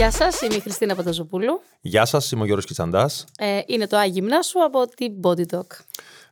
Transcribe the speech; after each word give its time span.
Γεια 0.00 0.10
σας, 0.10 0.40
είμαι 0.40 0.54
η 0.54 0.60
Χριστίνα 0.60 0.94
Πανταζοπούλου. 0.94 1.60
Γεια 1.80 2.04
σας, 2.04 2.30
είμαι 2.30 2.42
ο 2.42 2.44
Γιώργος 2.44 2.66
Κιτσαντάς. 2.66 3.24
Ε, 3.38 3.60
είναι 3.66 3.86
το 3.86 3.96
Άγιμνά 3.96 4.42
σου 4.42 4.64
από 4.64 4.86
την 4.86 5.12
Body 5.22 5.56
Talk. 5.56 5.66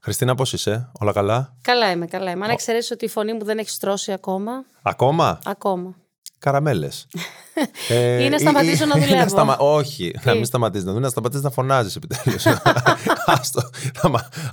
Χριστίνα, 0.03 0.35
πώς 0.35 0.53
είσαι, 0.53 0.91
όλα 1.01 1.13
καλά; 1.13 1.57
Καλά 1.63 1.91
είμαι, 1.91 2.07
καλά 2.07 2.31
είμαι. 2.31 2.45
Αν 2.45 2.51
εξαιρέσεις 2.51 2.91
ότι 2.91 3.05
η 3.05 3.09
φωνή 3.09 3.33
μου 3.33 3.45
δεν 3.45 3.59
έχει 3.59 3.71
στρώσει 3.71 4.13
ακόμα. 4.13 4.65
Ακόμα; 4.83 5.39
Ακόμα. 5.45 5.95
Καραμέλες. 6.39 7.07
ε, 7.89 8.25
ή 8.25 8.29
να 8.29 8.39
σταματήσω 8.39 8.87
να 8.87 9.01
δουλεύω. 9.01 9.29
Σταμα... 9.29 9.57
Όχι, 9.59 10.15
να 10.25 10.35
μην 10.35 10.45
σταματήσεις 10.45 10.87
να 10.87 10.93
δουλεύεις, 10.93 11.15
να 11.15 11.21
σταματήσεις 11.21 11.45
να 11.45 11.51
φωνάζεις 11.51 11.97
επιτέλους. 11.97 12.47
Άστο. 13.27 13.71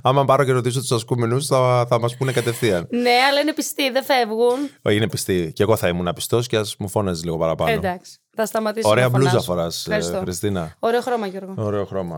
Άμα 0.02 0.24
πάρω 0.24 0.44
και 0.44 0.52
ρωτήσω 0.52 0.80
τους 0.80 0.92
ασκούμενους, 0.92 1.46
θα, 1.46 1.86
θα 1.88 2.00
μας 2.00 2.16
πούνε 2.16 2.32
κατευθείαν. 2.32 2.86
Ναι, 2.90 3.14
αλλά 3.30 3.40
είναι 3.40 3.52
πιστοί, 3.52 3.90
δεν 3.90 4.04
φεύγουν. 4.04 4.70
Όχι, 4.82 4.96
είναι 4.96 5.08
πιστοί. 5.08 5.52
Και 5.54 5.62
εγώ 5.62 5.76
θα 5.76 5.88
ήμουν 5.88 6.12
πιστός 6.14 6.46
και 6.46 6.56
ας 6.56 6.76
μου 6.78 6.88
φώναζε 6.88 7.24
λίγο 7.24 7.36
παραπάνω. 7.36 7.70
Εντάξει. 7.70 8.18
Θα 8.38 8.46
σταματήσω 8.46 8.88
Ωραία 8.88 9.08
να 9.08 9.18
μπλούζα 9.18 9.40
φοράς, 9.40 9.88
Χριστίνα. 10.20 10.76
Ωραίο 10.78 11.00
χρώμα, 11.00 11.26
Γιώργο. 11.26 11.54
Ωραίο 11.56 11.84
χρώμα. 11.84 12.16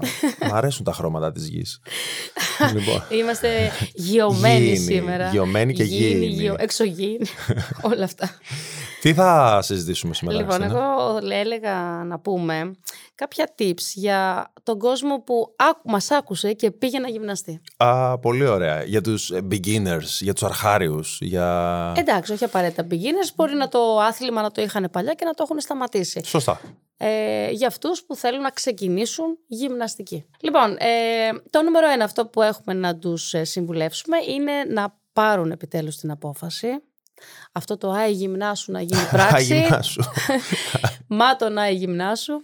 Μ' 0.51 0.55
αρέσουν 0.55 0.85
τα 0.85 0.93
χρώματα 0.93 1.33
της 1.33 1.49
γης. 1.49 1.81
λοιπόν. 2.75 3.03
Είμαστε 3.09 3.71
γεωμένοι 3.95 4.77
σήμερα. 4.77 5.29
Γεωμένοι 5.29 5.73
και 5.73 5.83
γήινοι. 5.83 6.27
Γεω... 6.27 6.55
Εξωγήινοι. 6.59 7.27
Όλα 7.93 8.05
αυτά. 8.05 8.31
Τι 9.01 9.15
θα 9.15 9.59
συζητήσουμε 9.63 10.15
σήμερα, 10.15 10.39
Λοιπόν, 10.39 10.63
εγώ 10.63 10.81
έλεγα 11.31 12.05
να 12.07 12.19
πούμε 12.19 12.77
κάποια 13.19 13.55
tips 13.59 13.83
για 13.95 14.53
τον 14.63 14.79
κόσμο 14.79 15.21
που 15.21 15.55
μας 15.85 16.11
άκουσε 16.11 16.53
και 16.53 16.71
πήγε 16.71 16.99
να 16.99 17.09
γυμναστεί; 17.09 17.61
Α, 17.77 18.19
πολύ 18.19 18.47
ωραία. 18.47 18.83
Για 18.83 19.01
τους 19.01 19.33
beginners, 19.51 20.07
για 20.21 20.33
τους 20.33 20.43
αρχάριους. 20.43 21.19
Για... 21.21 21.93
Εντάξει, 21.97 22.33
όχι 22.33 22.45
απαραίτητα 22.45 22.87
beginners. 22.91 23.31
Μπορεί 23.35 23.55
να 23.55 23.69
το 23.69 23.99
άθλημα 24.01 24.43
να 24.43 24.51
το 24.51 24.63
είχαν 24.63 24.89
παλιά 24.93 25.15
και 25.15 25.25
να 25.25 25.35
το 25.35 25.43
έχουν 25.47 25.61
σταματήσει. 25.61 26.21
Σωστά. 26.25 26.61
Ε, 26.97 27.51
για 27.51 27.67
αυτούς 27.67 28.05
που 28.05 28.17
θέλουν 28.17 28.41
να 28.41 28.51
ξεκινήσουν 28.51 29.39
γυμναστική. 29.47 30.25
Λοιπόν, 30.41 30.77
ε, 30.79 30.89
το 31.51 31.63
νούμερο 31.63 31.91
ένα 31.91 32.05
αυτό 32.05 32.27
που 32.27 32.43
έχουμε 32.43 32.75
να 32.75 32.97
τους 32.97 33.35
ε, 33.35 33.45
συμβουλεύσουμε 33.45 34.17
είναι 34.29 34.53
να 34.69 34.99
πάρουν 35.13 35.51
επιτέλους 35.51 35.97
την 35.97 36.11
απόφαση 36.11 36.69
αυτό 37.53 37.77
το 37.77 37.91
«Άι 37.91 38.13
γυμνάσου» 38.13 38.73
να 38.73 38.81
γίνει 38.81 39.03
πράξη. 39.11 39.67
Μα 41.07 41.37
τον 41.37 41.59
«Άι 41.59 41.75
γυμνάσου». 41.75 42.35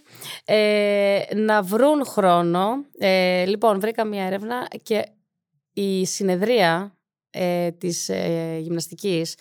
Ε, 0.45 1.21
να 1.35 1.63
βρουν 1.63 2.07
χρόνο. 2.07 2.85
Ε, 2.99 3.45
λοιπόν, 3.45 3.81
βρήκα 3.81 4.05
μια 4.05 4.25
έρευνα 4.25 4.69
και 4.83 5.07
η 5.73 6.07
συνεδρία 6.07 6.97
ε, 7.31 7.71
της 7.71 8.09
ε, 8.09 8.59
γυμναστικής 8.61 9.35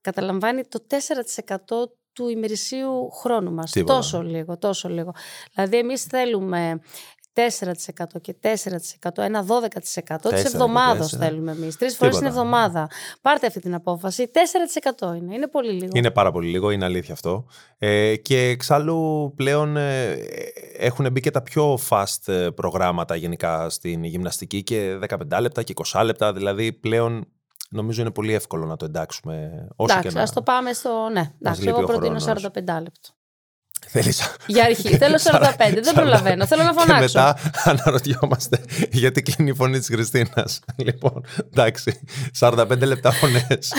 καταλαμβάνει 0.00 0.62
το 0.64 0.86
4% 0.90 0.96
του 2.12 2.28
ημερησίου 2.28 3.10
χρόνου 3.10 3.52
μας. 3.52 3.72
Τόσο 3.86 4.22
λίγο, 4.22 4.58
τόσο 4.58 4.88
λίγο. 4.88 5.12
Δηλαδή 5.54 5.76
εμείς 5.76 6.02
θέλουμε 6.02 6.80
4% 7.36 8.20
και 8.20 8.36
4%, 8.40 9.08
ένα 9.16 9.44
12% 9.44 10.16
της 10.30 10.44
εβδομάδας 10.44 11.16
θέλουμε 11.18 11.52
εμείς. 11.52 11.76
Τρεις 11.76 11.96
φορές 11.96 12.16
την 12.16 12.26
εβδομάδα. 12.26 12.90
Πάρτε 13.20 13.46
αυτή 13.46 13.60
την 13.60 13.74
απόφαση. 13.74 14.30
4% 15.00 15.16
είναι. 15.16 15.34
Είναι 15.34 15.46
πολύ 15.46 15.72
λίγο. 15.72 15.90
Είναι 15.94 16.10
πάρα 16.10 16.32
πολύ 16.32 16.48
λίγο, 16.48 16.70
είναι 16.70 16.84
αλήθεια 16.84 17.14
αυτό. 17.14 17.46
Ε, 17.78 18.16
και 18.16 18.48
εξάλλου 18.48 19.32
πλέον 19.36 19.76
ε, 19.76 20.16
έχουν 20.78 21.12
μπει 21.12 21.20
και 21.20 21.30
τα 21.30 21.42
πιο 21.42 21.78
fast 21.88 22.32
ε, 22.32 22.48
προγράμματα 22.54 23.16
γενικά 23.16 23.70
στην 23.70 24.04
γυμναστική 24.04 24.62
και 24.62 24.98
15 25.08 25.40
λεπτά 25.40 25.62
και 25.62 25.74
20 25.92 26.04
λεπτά. 26.04 26.32
Δηλαδή 26.32 26.72
πλέον 26.72 27.26
νομίζω 27.68 28.00
είναι 28.00 28.10
πολύ 28.10 28.32
εύκολο 28.32 28.66
να 28.66 28.76
το 28.76 28.84
εντάξουμε 28.84 29.66
όσο 29.76 29.92
εντάξει, 29.92 30.08
και 30.08 30.14
να. 30.14 30.22
Α 30.22 30.26
το 30.34 30.42
πάμε 30.42 30.72
στο. 30.72 31.08
Ναι, 31.12 31.32
εντάξει, 31.40 31.68
εγώ 31.68 31.82
προτείνω 31.82 32.16
45 32.24 32.34
λεπτό. 32.54 33.15
Θέλεις... 33.88 34.36
Για 34.46 34.64
αρχή. 34.64 34.96
Θέλω 35.02 35.16
45. 35.16 35.80
δεν 35.82 35.94
προλαβαίνω. 35.94 36.46
Θέλω 36.46 36.62
να 36.62 36.72
φωνάξω. 36.72 37.06
Και 37.06 37.18
μετά 37.18 37.38
αναρωτιόμαστε 37.64 38.60
γιατί 38.90 39.22
κλείνει 39.22 39.50
η 39.50 39.54
φωνή 39.54 39.78
της 39.78 39.86
Χριστίνας. 39.86 40.60
Λοιπόν, 40.86 41.24
εντάξει. 41.52 42.00
45 42.38 42.78
λεπτά 42.78 43.10
φωνές. 43.10 43.72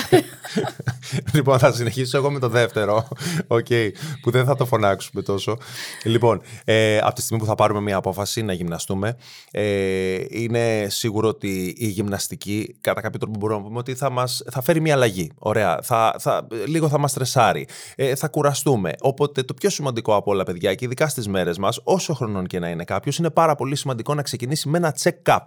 λοιπόν, 1.34 1.60
θα 1.60 1.72
συνεχίσω 1.72 2.18
εγώ 2.18 2.32
με 2.32 2.40
το 2.40 2.48
δεύτερο. 2.50 3.08
Okay, 3.48 3.90
που 4.22 4.32
δεν 4.32 4.46
θα 4.46 4.56
το 4.56 4.66
φωνάξουμε 4.66 5.22
τόσο. 5.22 5.58
Λοιπόν, 6.04 6.42
ε, 6.64 6.98
από 6.98 7.14
τη 7.14 7.22
στιγμή 7.22 7.44
που 7.44 7.50
θα 7.50 7.56
πάρουμε 7.56 7.82
μια 7.82 7.96
απόφαση 7.96 8.42
να 8.42 8.54
γυμναστούμε, 8.54 9.18
ε, 9.52 10.18
είναι 10.30 10.86
σίγουρο 10.90 11.28
ότι 11.28 11.76
η 11.78 11.88
γυμναστική, 11.88 12.78
κατά 12.82 13.02
κάποιο 13.02 13.20
τρόπο 13.20 13.40
μπορούμε 13.40 13.60
να 13.60 13.66
πούμε 13.68 13.80
ότι 13.80 13.96
θα, 13.96 14.10
μας, 14.10 14.44
θα 14.52 14.62
φέρει 14.62 14.82
μια 14.82 14.94
αλλαγή. 14.94 15.32
Ωραία. 15.38 15.80
Θα, 15.84 16.16
θα, 16.20 16.48
λίγο 16.68 16.90
θα 16.90 16.98
μας 16.98 17.14
τρεσάρει. 17.14 17.68
Ε, 17.96 18.16
θα 18.16 18.28
κουραστούμε. 18.28 18.94
Οπότε 19.02 19.44
το 19.44 19.54
πιο 19.54 19.70
σημαντικό 19.70 19.97
σημαντικό 19.98 20.16
από 20.16 20.32
όλα, 20.32 20.44
παιδιά, 20.44 20.76
και 20.76 20.86
ειδικά 20.86 21.08
στις 21.08 21.28
μέρες 21.28 21.58
μας, 21.58 21.80
όσο 21.84 22.14
χρονών 22.14 22.46
και 22.46 22.60
να 22.60 22.70
είναι 22.70 22.84
κάποιος, 22.84 23.18
είναι 23.18 23.30
πάρα 23.30 23.56
πολύ 23.56 23.76
σημαντικό 23.76 24.14
να 24.14 24.22
ξεκινήσει 24.22 24.70
με 24.70 24.78
ένα 24.78 24.96
check-up. 25.02 25.40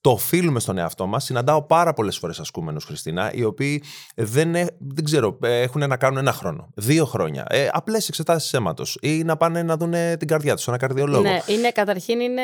Το 0.00 0.10
οφείλουμε 0.10 0.60
στον 0.60 0.78
εαυτό 0.78 1.06
μας. 1.06 1.24
Συναντάω 1.24 1.62
πάρα 1.62 1.92
πολλές 1.92 2.18
φορές 2.18 2.38
ασκούμενους, 2.38 2.84
Χριστίνα, 2.84 3.32
οι 3.32 3.44
οποίοι 3.44 3.82
δεν, 4.14 4.52
δεν 4.78 5.04
ξέρω, 5.04 5.38
έχουν 5.42 5.88
να 5.88 5.96
κάνουν 5.96 6.18
ένα 6.18 6.32
χρόνο, 6.32 6.68
δύο 6.74 7.04
χρόνια. 7.04 7.44
Ε, 7.48 7.68
Απλές 7.72 8.08
εξετάσεις 8.08 8.52
αίματος 8.52 8.98
ή 9.00 9.24
να 9.24 9.36
πάνε 9.36 9.62
να 9.62 9.76
δουν 9.76 9.94
την 10.18 10.28
καρδιά 10.28 10.54
τους, 10.54 10.68
ένα 10.68 10.76
καρδιολόγο. 10.76 11.22
Ναι, 11.22 11.40
είναι, 11.46 11.70
καταρχήν 11.70 12.20
είναι, 12.20 12.42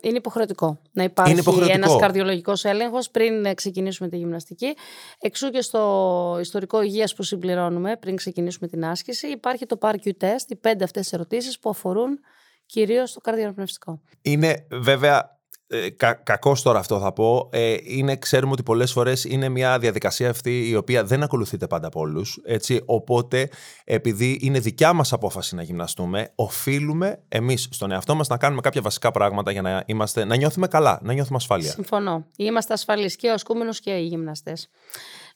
είναι 0.00 0.16
υποχρεωτικό 0.16 0.78
να 0.92 1.02
υπάρχει 1.02 1.42
ένας 1.68 1.96
καρδιολογικός 2.00 2.64
έλεγχος 2.64 3.10
πριν 3.10 3.54
ξεκινήσουμε 3.54 4.08
τη 4.08 4.16
γυμναστική. 4.16 4.74
Εξού 5.20 5.50
και 5.50 5.60
στο 5.60 6.38
ιστορικό 6.40 6.82
υγείας 6.82 7.14
που 7.14 7.22
συμπληρώνουμε 7.22 7.96
πριν 7.96 8.16
ξεκινήσουμε 8.16 8.68
την 8.68 8.84
άσκηση, 8.84 9.26
υπάρχει 9.26 9.66
το 9.66 9.78
PARQ 9.80 10.06
test, 10.20 10.46
οι 10.48 10.56
πέντε 10.76 10.84
αυτές 10.84 11.02
τις 11.02 11.12
ερωτήσεις 11.12 11.58
που 11.58 11.70
αφορούν 11.70 12.18
κυρίως 12.66 13.12
το 13.12 13.20
καρδιοπνευστικό. 13.20 14.00
Είναι 14.22 14.66
βέβαια 14.70 15.34
ε, 15.68 15.90
κα, 15.90 16.14
κακός 16.14 16.62
τώρα 16.62 16.78
αυτό 16.78 17.00
θα 17.00 17.12
πω. 17.12 17.48
Ε, 17.52 17.76
είναι, 17.82 18.16
ξέρουμε 18.16 18.52
ότι 18.52 18.62
πολλές 18.62 18.92
φορές 18.92 19.24
είναι 19.24 19.48
μια 19.48 19.78
διαδικασία 19.78 20.30
αυτή 20.30 20.68
η 20.68 20.76
οποία 20.76 21.04
δεν 21.04 21.22
ακολουθείται 21.22 21.66
πάντα 21.66 21.86
από 21.86 22.00
όλους. 22.00 22.40
Οπότε, 22.84 23.50
επειδή 23.84 24.38
είναι 24.42 24.58
δικιά 24.58 24.92
μας 24.92 25.12
απόφαση 25.12 25.54
να 25.54 25.62
γυμναστούμε, 25.62 26.32
οφείλουμε 26.34 27.22
εμείς 27.28 27.68
στον 27.70 27.90
εαυτό 27.90 28.14
μας 28.14 28.28
να 28.28 28.36
κάνουμε 28.36 28.60
κάποια 28.60 28.82
βασικά 28.82 29.10
πράγματα 29.10 29.50
για 29.50 29.62
να, 29.62 29.82
είμαστε, 29.86 30.24
να 30.24 30.36
νιώθουμε 30.36 30.66
καλά, 30.66 31.00
να 31.02 31.12
νιώθουμε 31.12 31.36
ασφάλεια. 31.36 31.70
Συμφωνώ. 31.70 32.26
Είμαστε 32.36 32.72
ασφαλείς 32.72 33.16
και 33.16 33.28
ο 33.28 33.32
ασκούμενος 33.32 33.80
και 33.80 33.90
οι 33.90 34.06
γυμναστές. 34.06 34.70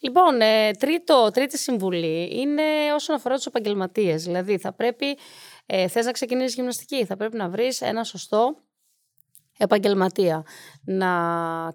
Λοιπόν, 0.00 0.40
ε, 0.40 0.70
τρίτο, 0.70 1.30
τρίτη 1.32 1.58
συμβουλή 1.58 2.40
είναι 2.40 2.62
όσον 2.94 3.16
αφορά 3.16 3.34
τους 3.34 3.46
επαγγελματίες. 3.46 4.24
Δηλαδή, 4.24 4.58
θα 4.58 4.72
πρέπει 4.72 5.18
ε, 5.66 5.88
θες 5.88 6.04
να 6.04 6.12
ξεκινήσεις 6.12 6.54
γυμναστική, 6.54 7.04
θα 7.04 7.16
πρέπει 7.16 7.36
να 7.36 7.48
βρεις 7.48 7.80
ένα 7.80 8.04
σωστό 8.04 8.56
επαγγελματία. 9.60 10.44
Να 10.84 11.10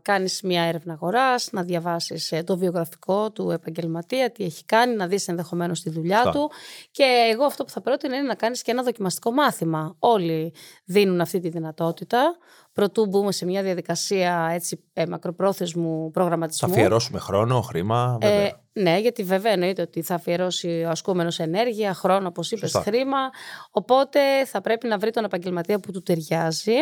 κάνεις 0.01 0.41
μια 0.41 0.63
έρευνα 0.63 0.93
αγοράς, 0.93 1.49
να 1.51 1.63
διαβάσεις 1.63 2.31
ε, 2.31 2.43
το 2.43 2.57
βιογραφικό 2.57 3.31
του 3.31 3.51
επαγγελματία, 3.51 4.31
τι 4.31 4.43
έχει 4.43 4.65
κάνει, 4.65 4.95
να 4.95 5.07
δεις 5.07 5.27
ενδεχομένως 5.27 5.81
τη 5.81 5.89
δουλειά 5.89 6.29
του. 6.31 6.51
Και 6.91 7.29
εγώ 7.31 7.43
αυτό 7.43 7.63
που 7.63 7.69
θα 7.69 7.81
πρότεινα 7.81 8.15
είναι 8.15 8.27
να 8.27 8.35
κάνεις 8.35 8.61
και 8.61 8.71
ένα 8.71 8.83
δοκιμαστικό 8.83 9.31
μάθημα. 9.31 9.95
Όλοι 9.99 10.53
δίνουν 10.85 11.21
αυτή 11.21 11.39
τη 11.39 11.49
δυνατότητα. 11.49 12.37
Προτού 12.73 13.05
μπούμε 13.05 13.31
σε 13.31 13.45
μια 13.45 13.63
διαδικασία 13.63 14.49
έτσι, 14.51 14.83
ε, 14.93 15.05
μακροπρόθεσμου 15.05 16.11
προγραμματισμού. 16.11 16.69
Θα 16.69 16.75
αφιερώσουμε 16.75 17.19
χρόνο, 17.19 17.61
χρήμα, 17.61 18.17
βέβαια. 18.21 18.41
Ε, 18.41 18.59
ναι, 18.73 18.99
γιατί 18.99 19.23
βέβαια 19.23 19.51
εννοείται 19.51 19.81
ότι 19.81 20.01
θα 20.01 20.15
αφιερώσει 20.15 20.83
ο 20.87 20.89
ασκούμενος 20.89 21.39
ενέργεια, 21.39 21.93
χρόνο, 21.93 22.27
όπως 22.27 22.51
είπες, 22.51 22.71
χρήμα. 22.83 23.29
Οπότε 23.71 24.19
θα 24.45 24.61
πρέπει 24.61 24.87
να 24.87 24.97
βρει 24.97 25.11
τον 25.11 25.23
επαγγελματία 25.23 25.79
που 25.79 25.91
του 25.91 26.03
ταιριάζει. 26.03 26.73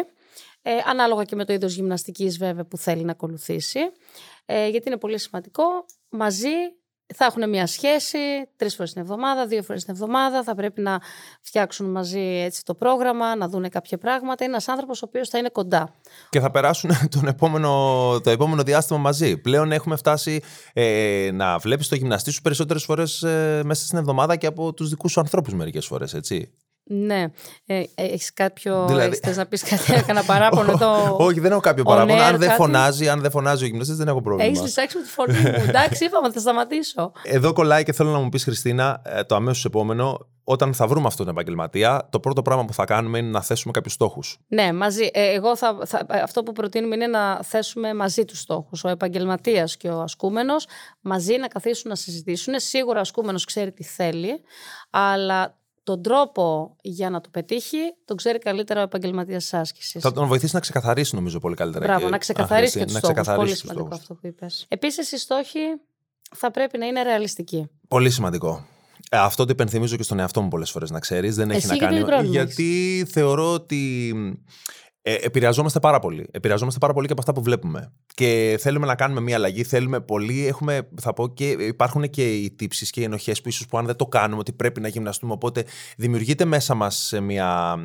Ε, 0.65 0.71
ανάλογα 0.85 1.23
και 1.23 1.35
με 1.35 1.45
το 1.45 1.53
είδος 1.53 1.75
γυμναστικής, 1.75 2.37
βέβαια, 2.37 2.65
που 2.65 2.77
θέλει 2.77 3.03
να 3.03 3.11
ακολουθήσει. 3.11 3.79
Ε, 4.45 4.67
γιατί 4.67 4.87
είναι 4.87 4.97
πολύ 4.97 5.19
σημαντικό. 5.19 5.63
Μαζί 6.09 6.49
θα 7.15 7.25
έχουν 7.25 7.49
μια 7.49 7.67
σχέση 7.67 8.17
τρεις 8.55 8.75
φορές 8.75 8.93
την 8.93 9.01
εβδομάδα, 9.01 9.47
δύο 9.47 9.63
φορές 9.63 9.83
την 9.83 9.93
εβδομάδα. 9.93 10.43
Θα 10.43 10.55
πρέπει 10.55 10.81
να 10.81 10.99
φτιάξουν 11.41 11.91
μαζί 11.91 12.19
έτσι 12.19 12.63
το 12.65 12.73
πρόγραμμα, 12.73 13.35
να 13.35 13.47
δουν 13.47 13.69
κάποια 13.69 13.97
πράγματα. 13.97 14.43
Είναι 14.43 14.53
ένας 14.53 14.67
άνθρωπος 14.67 15.01
ο 15.01 15.05
οποίος 15.07 15.29
θα 15.29 15.37
είναι 15.37 15.49
κοντά. 15.49 15.93
Και 16.29 16.39
θα 16.39 16.51
περάσουν 16.51 16.91
τον 17.15 17.27
επόμενο, 17.27 17.69
το 18.23 18.29
επόμενο 18.29 18.63
διάστημα 18.63 18.99
μαζί. 18.99 19.37
Πλέον 19.37 19.71
έχουμε 19.71 19.95
φτάσει 19.95 20.41
ε, 20.73 21.29
να 21.33 21.57
βλέπεις 21.57 21.87
το 21.87 21.95
γυμναστή 21.95 22.31
σου 22.31 22.41
περισσότερες 22.41 22.83
φορές 22.83 23.23
ε, 23.23 23.61
μέσα 23.65 23.85
στην 23.85 23.97
εβδομάδα 23.97 24.35
και 24.35 24.47
από 24.47 24.73
τους 24.73 24.89
δικούς 24.89 25.11
σου 25.11 25.19
ανθρώπους 25.19 25.53
μερικές 25.53 25.85
φορές, 25.85 26.13
έτσι. 26.13 26.53
Ναι. 26.85 27.25
Ε, 27.65 27.83
έχεις 27.95 28.33
κάποιο. 28.33 28.85
Δηλαδή... 28.87 29.15
Θες 29.23 29.37
να 29.37 29.45
πεις 29.45 29.63
κάτι, 29.63 29.93
έκανα 29.93 30.23
παράπονο 30.23 30.71
εδώ. 30.81 31.15
Όχι, 31.19 31.39
δεν 31.39 31.51
έχω 31.51 31.59
κάποιο 31.59 31.83
παράπονο. 31.83 32.21
Αν 32.21 32.37
δεν, 32.37 32.51
φωνάζει, 32.51 33.09
αν 33.09 33.21
δεν 33.21 33.31
φωνάζει 33.31 33.63
ο 33.63 33.67
γυμναστής, 33.67 33.97
δεν 33.97 34.07
έχω 34.07 34.21
πρόβλημα. 34.21 34.49
Έχεις 34.49 34.61
λησάξει 34.61 34.97
με 34.97 35.03
τη 35.03 35.09
φωνή 35.09 35.33
μου. 35.33 35.63
Εντάξει, 35.69 36.05
είπαμε, 36.05 36.31
θα 36.31 36.39
σταματήσω. 36.39 37.11
Εδώ 37.23 37.53
κολλάει 37.53 37.83
και 37.83 37.93
θέλω 37.93 38.09
να 38.09 38.19
μου 38.19 38.29
πεις, 38.29 38.43
Χριστίνα, 38.43 39.01
ε, 39.05 39.23
το 39.23 39.35
αμέσως 39.35 39.65
επόμενο. 39.65 40.27
Όταν 40.45 40.73
θα 40.73 40.87
βρούμε 40.87 41.07
αυτόν 41.07 41.25
τον 41.25 41.35
επαγγελματία, 41.35 42.07
το 42.11 42.19
πρώτο 42.19 42.41
πράγμα 42.41 42.65
που 42.65 42.73
θα 42.73 42.85
κάνουμε 42.85 43.17
είναι 43.17 43.29
να 43.29 43.41
θέσουμε 43.41 43.73
κάποιους 43.73 43.93
στόχους. 43.93 44.39
Ναι, 44.47 44.73
μαζί. 44.73 45.09
Ε, 45.13 45.33
εγώ 45.33 45.57
θα, 45.57 45.77
θα, 45.85 46.05
αυτό 46.09 46.43
που 46.43 46.51
προτείνουμε 46.51 46.95
είναι 46.95 47.07
να 47.07 47.43
θέσουμε 47.43 47.93
μαζί 47.93 48.25
τους 48.25 48.39
στόχους. 48.39 48.83
Ο 48.83 48.89
επαγγελματίας 48.89 49.77
και 49.77 49.89
ο 49.89 50.01
ασκούμενος 50.01 50.67
μαζί 51.01 51.37
να 51.37 51.47
καθίσουν 51.47 51.89
να 51.89 51.95
συζητήσουν. 51.95 52.53
Σίγουρα 52.57 52.97
ο 52.97 53.01
ασκούμενος 53.01 53.45
ξέρει 53.45 53.71
τι 53.71 53.83
θέλει, 53.83 54.41
αλλά 54.89 55.57
τον 55.83 56.01
τρόπο 56.01 56.75
για 56.81 57.09
να 57.09 57.21
το 57.21 57.29
πετύχει 57.29 57.77
τον 58.05 58.17
ξέρει 58.17 58.39
καλύτερα 58.39 58.79
ο 58.79 58.83
επαγγελματίας 58.83 59.43
της 59.43 59.53
άσκησης. 59.53 60.01
Θα 60.01 60.11
τον 60.11 60.27
βοηθήσει 60.27 60.53
να 60.53 60.59
ξεκαθαρίσει, 60.59 61.15
νομίζω, 61.15 61.39
πολύ 61.39 61.55
καλύτερα. 61.55 61.85
Μπράβο, 61.85 62.03
και- 62.05 62.09
να 62.11 62.17
ξεκαθαρίσει 62.17 62.73
και 62.73 62.79
αν 62.79 62.85
τους 62.85 62.95
χρειαστεί, 62.97 63.13
στόχους. 63.21 63.27
να 63.27 63.35
Πολύ 63.35 63.51
ξεκαθαρίσει 63.51 63.61
τους 63.61 63.69
σημαντικό 63.69 63.95
στόχους. 63.95 64.01
αυτό 64.01 64.13
που 64.13 64.27
είπες. 64.27 64.65
Επίσης, 64.69 65.11
οι 65.11 65.17
στόχοι 65.17 65.59
θα 66.35 66.51
πρέπει 66.51 66.77
να 66.77 66.85
είναι 66.85 67.03
ρεαλιστικοί. 67.03 67.69
Πολύ 67.87 68.09
σημαντικό. 68.09 68.65
Ε, 69.09 69.17
αυτό 69.17 69.43
το 69.45 69.49
υπενθυμίζω 69.51 69.95
και 69.95 70.03
στον 70.03 70.19
εαυτό 70.19 70.41
μου 70.41 70.47
πολλές 70.47 70.71
φορές, 70.71 70.91
να 70.91 70.99
ξέρεις. 70.99 71.35
Δεν 71.35 71.49
έχει 71.49 71.57
Εσύ 71.57 71.67
να 71.67 71.73
γιατί 71.73 71.93
κάνει. 71.93 72.05
δεν 72.05 72.09
πρόβλημα 72.11 72.33
γιατί 72.43 73.05
θεωρώ 73.11 73.53
ότι. 73.53 74.13
Ε, 75.05 75.13
επηρεαζόμαστε 75.13 75.79
πάρα 75.79 75.99
πολύ. 75.99 76.27
Επηρεαζόμαστε 76.31 76.79
πάρα 76.79 76.93
πολύ 76.93 77.05
και 77.05 77.11
από 77.11 77.21
αυτά 77.21 77.33
που 77.33 77.41
βλέπουμε. 77.41 77.93
Και 78.13 78.57
θέλουμε 78.59 78.85
να 78.85 78.95
κάνουμε 78.95 79.21
μια 79.21 79.35
αλλαγή. 79.35 79.63
Θέλουμε 79.63 80.01
πολύ. 80.01 80.47
Έχουμε, 80.47 80.89
θα 81.01 81.13
πω 81.13 81.27
και 81.27 81.49
υπάρχουν 81.49 82.09
και 82.09 82.33
οι 82.33 82.51
τύψεις 82.51 82.89
και 82.89 83.01
οι 83.01 83.03
ενοχές 83.03 83.41
που 83.41 83.49
ίσως 83.49 83.65
που 83.65 83.77
αν 83.77 83.85
δεν 83.85 83.95
το 83.95 84.05
κάνουμε, 84.05 84.39
ότι 84.39 84.53
πρέπει 84.53 84.81
να 84.81 84.87
γυμναστούμε. 84.87 85.33
Οπότε 85.33 85.65
δημιουργείται 85.97 86.45
μέσα 86.45 86.75
μας 86.75 87.13
μια 87.21 87.75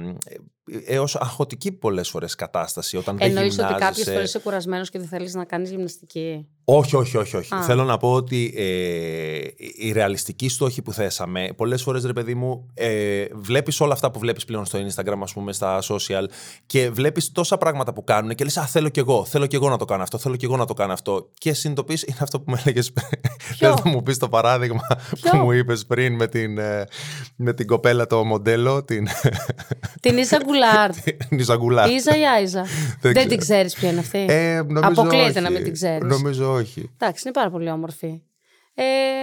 έως 0.86 1.16
αγχωτική 1.16 1.72
πολλές 1.72 2.08
φορές 2.08 2.34
κατάσταση 2.34 2.96
όταν 2.96 3.16
δεν 3.16 3.28
Εννοείς 3.28 3.52
ότι 3.52 3.62
γυμνάζεσαι. 3.62 3.84
κάποιες 3.88 4.08
φορές 4.08 4.28
είσαι 4.28 4.38
κουρασμένος 4.38 4.90
και 4.90 4.98
δεν 4.98 5.08
θέλεις 5.08 5.34
να 5.34 5.44
κάνεις 5.44 5.70
γυμναστική; 5.70 6.46
Όχι, 6.64 6.96
όχι, 6.96 7.16
όχι. 7.16 7.36
όχι. 7.36 7.54
Α. 7.54 7.62
Θέλω 7.62 7.84
να 7.84 7.96
πω 7.96 8.12
ότι 8.12 8.54
ε, 8.56 9.38
οι 9.76 9.92
ρεαλιστικοί 9.92 10.48
στόχοι 10.48 10.82
που 10.82 10.92
θέσαμε, 10.92 11.48
πολλές 11.56 11.82
φορές 11.82 12.04
ρε 12.04 12.12
παιδί 12.12 12.34
μου, 12.34 12.70
ε, 12.74 13.24
βλέπεις 13.32 13.80
όλα 13.80 13.92
αυτά 13.92 14.10
που 14.10 14.18
βλέπεις 14.18 14.44
πλέον 14.44 14.64
στο 14.64 14.78
Instagram, 14.86 15.18
ας 15.22 15.32
πούμε, 15.32 15.52
στα 15.52 15.78
social 15.82 16.24
και 16.66 16.90
βλέπεις 16.90 17.32
τόσα 17.32 17.56
πράγματα 17.58 17.92
που 17.92 18.04
κάνουν 18.04 18.34
και 18.34 18.44
λες: 18.44 18.56
Α, 18.56 18.66
θέλω 18.66 18.88
κι 18.88 18.98
εγώ, 18.98 19.24
θέλω 19.24 19.46
κι 19.46 19.54
εγώ 19.56 19.68
να 19.68 19.76
το 19.76 19.84
κάνω 19.84 20.02
αυτό, 20.02 20.18
θέλω 20.18 20.36
κι 20.36 20.44
εγώ 20.44 20.56
να 20.56 20.64
το 20.64 20.74
κάνω 20.74 20.92
αυτό. 20.92 21.28
Και 21.38 21.52
συνειδητοποιείς, 21.52 22.02
είναι 22.02 22.18
αυτό 22.20 22.40
που 22.40 22.44
μου 22.48 22.56
έλεγες 22.64 22.92
πριν. 22.92 23.08
Ποιο; 23.58 23.70
Θες 23.72 23.84
να 23.84 23.90
μου 23.90 24.02
πεις 24.02 24.18
το 24.18 24.28
παράδειγμα 24.28 24.86
Ποιο; 25.20 25.30
που 25.30 25.36
μου 25.36 25.52
είπες 25.52 25.86
πριν 25.86 26.14
με 26.14 26.26
την, 26.26 26.58
ε, 26.58 26.84
με 27.36 27.52
την 27.54 27.66
κοπέλα 27.66 28.06
το 28.06 28.24
μοντέλο, 28.24 28.84
την 28.84 29.06
Την 30.00 30.18
Ίζα 30.18 30.38
Γκουλάρντ. 30.66 30.94
Νιζαγκουλά. 31.36 31.88
Ίζα 31.88 32.16
ή 32.18 32.26
Άιζα. 32.26 32.62
Δεν 32.62 32.98
Δεν 33.00 33.12
ξέρω. 33.12 33.28
την 33.28 33.38
ξέρεις 33.38 33.74
ποια 33.74 33.90
είναι 33.90 34.00
αυτή. 34.00 34.26
Ε, 34.28 34.54
νομίζω 34.66 34.80
Αποκλείεται 35.00 35.28
όχι. 35.28 35.40
να 35.40 35.50
μην 35.50 35.62
την 35.64 35.72
ξέρεις. 35.72 36.02
Νομίζω 36.02 36.52
όχι. 36.52 36.90
Εντάξει, 36.98 37.22
είναι 37.24 37.32
πάρα 37.34 37.50
πολύ 37.50 37.70
όμορφη. 37.70 38.22
Ε, 38.74 38.82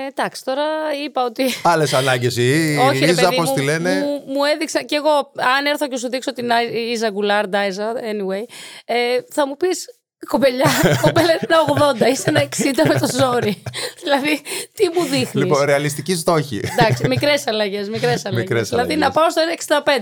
εντάξει, 0.10 0.44
τώρα 0.46 0.64
είπα 1.06 1.24
ότι. 1.26 1.44
Άλλες 1.64 1.94
ανάγκες 1.94 2.38
η 2.38 2.52
Όχι, 2.90 3.00
ρε 3.00 3.06
Λίζα, 3.06 3.22
παιδί 3.22 3.36
πώς 3.36 3.50
μου, 3.50 3.56
τη 3.56 3.62
λένε. 3.62 3.94
Μου, 4.00 4.34
μου 4.34 4.44
έδειξα 4.54 4.84
κι 4.84 4.96
εγώ, 4.96 5.32
αν 5.58 5.66
έρθω 5.66 5.88
και 5.88 5.98
σου 5.98 6.10
δείξω 6.10 6.34
την 6.34 6.52
Άι- 6.52 6.92
Ίζα 6.92 7.10
Γκουλάρντ, 7.10 7.56
Άιζα, 7.56 7.94
anyway, 7.94 8.44
ε, 8.86 8.96
θα 9.34 9.48
μου 9.48 9.58
πεις. 9.58 9.86
Κοπελιά, 10.28 10.66
κοπέλα 11.02 11.32
είναι 11.32 11.40
ένα 11.42 12.08
80, 12.08 12.12
είσαι 12.12 12.30
ένα 12.30 12.44
60 12.44 12.48
με 12.88 13.00
το 13.00 13.08
ζόρι. 13.20 13.64
δηλαδή, 14.04 14.42
τι 14.74 14.84
μου 14.96 15.04
δείχνεις; 15.04 15.34
Λοιπόν, 15.34 15.66
ρεαλιστική 15.66 16.16
στόχη. 16.16 16.60
Εντάξει, 16.64 17.08
μικρές 17.08 17.48
αλλαγές. 17.48 17.90
Μικρές 17.90 18.26
αλλαγές. 18.26 18.50
Μικρές 18.50 18.70
δηλαδή, 18.70 18.94
αλλαγές. 18.94 19.08
να 19.08 19.22
πάω 19.22 19.30
στο 19.30 19.42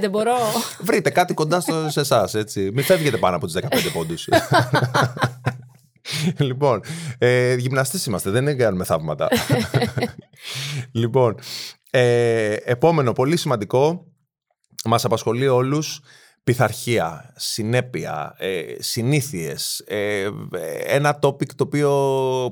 1,65 0.06 0.10
μπορώ. 0.10 0.38
Βρείτε 0.80 1.10
κάτι 1.10 1.34
κοντά 1.34 1.60
στο, 1.60 1.90
σε 1.90 2.00
εσάς, 2.00 2.34
έτσι. 2.34 2.70
Μην 2.74 2.84
φεύγετε 2.84 3.18
πάνω 3.18 3.36
από 3.36 3.48
του 3.48 3.54
15 3.54 3.92
πόντους. 3.94 4.28
λοιπόν, 6.48 6.84
ε, 7.18 7.56
γυμναστές 7.56 8.06
είμαστε, 8.06 8.30
δεν 8.30 8.58
κάνουμε 8.58 8.84
θαύματα. 8.84 9.28
λοιπόν, 11.02 11.36
ε, 11.92 12.54
επόμενο, 12.54 13.12
πολύ 13.12 13.38
σημαντικό, 13.38 14.06
μας 14.86 15.06
απασχολεί 15.06 15.48
όλους, 15.48 16.02
πειθαρχία, 16.44 17.34
συνέπεια, 17.36 18.36
ε, 18.38 18.62
συνήθειες, 18.80 19.84
ε, 19.88 20.30
ένα 20.86 21.20
topic 21.22 21.48
το 21.56 21.64
οποίο 21.64 21.90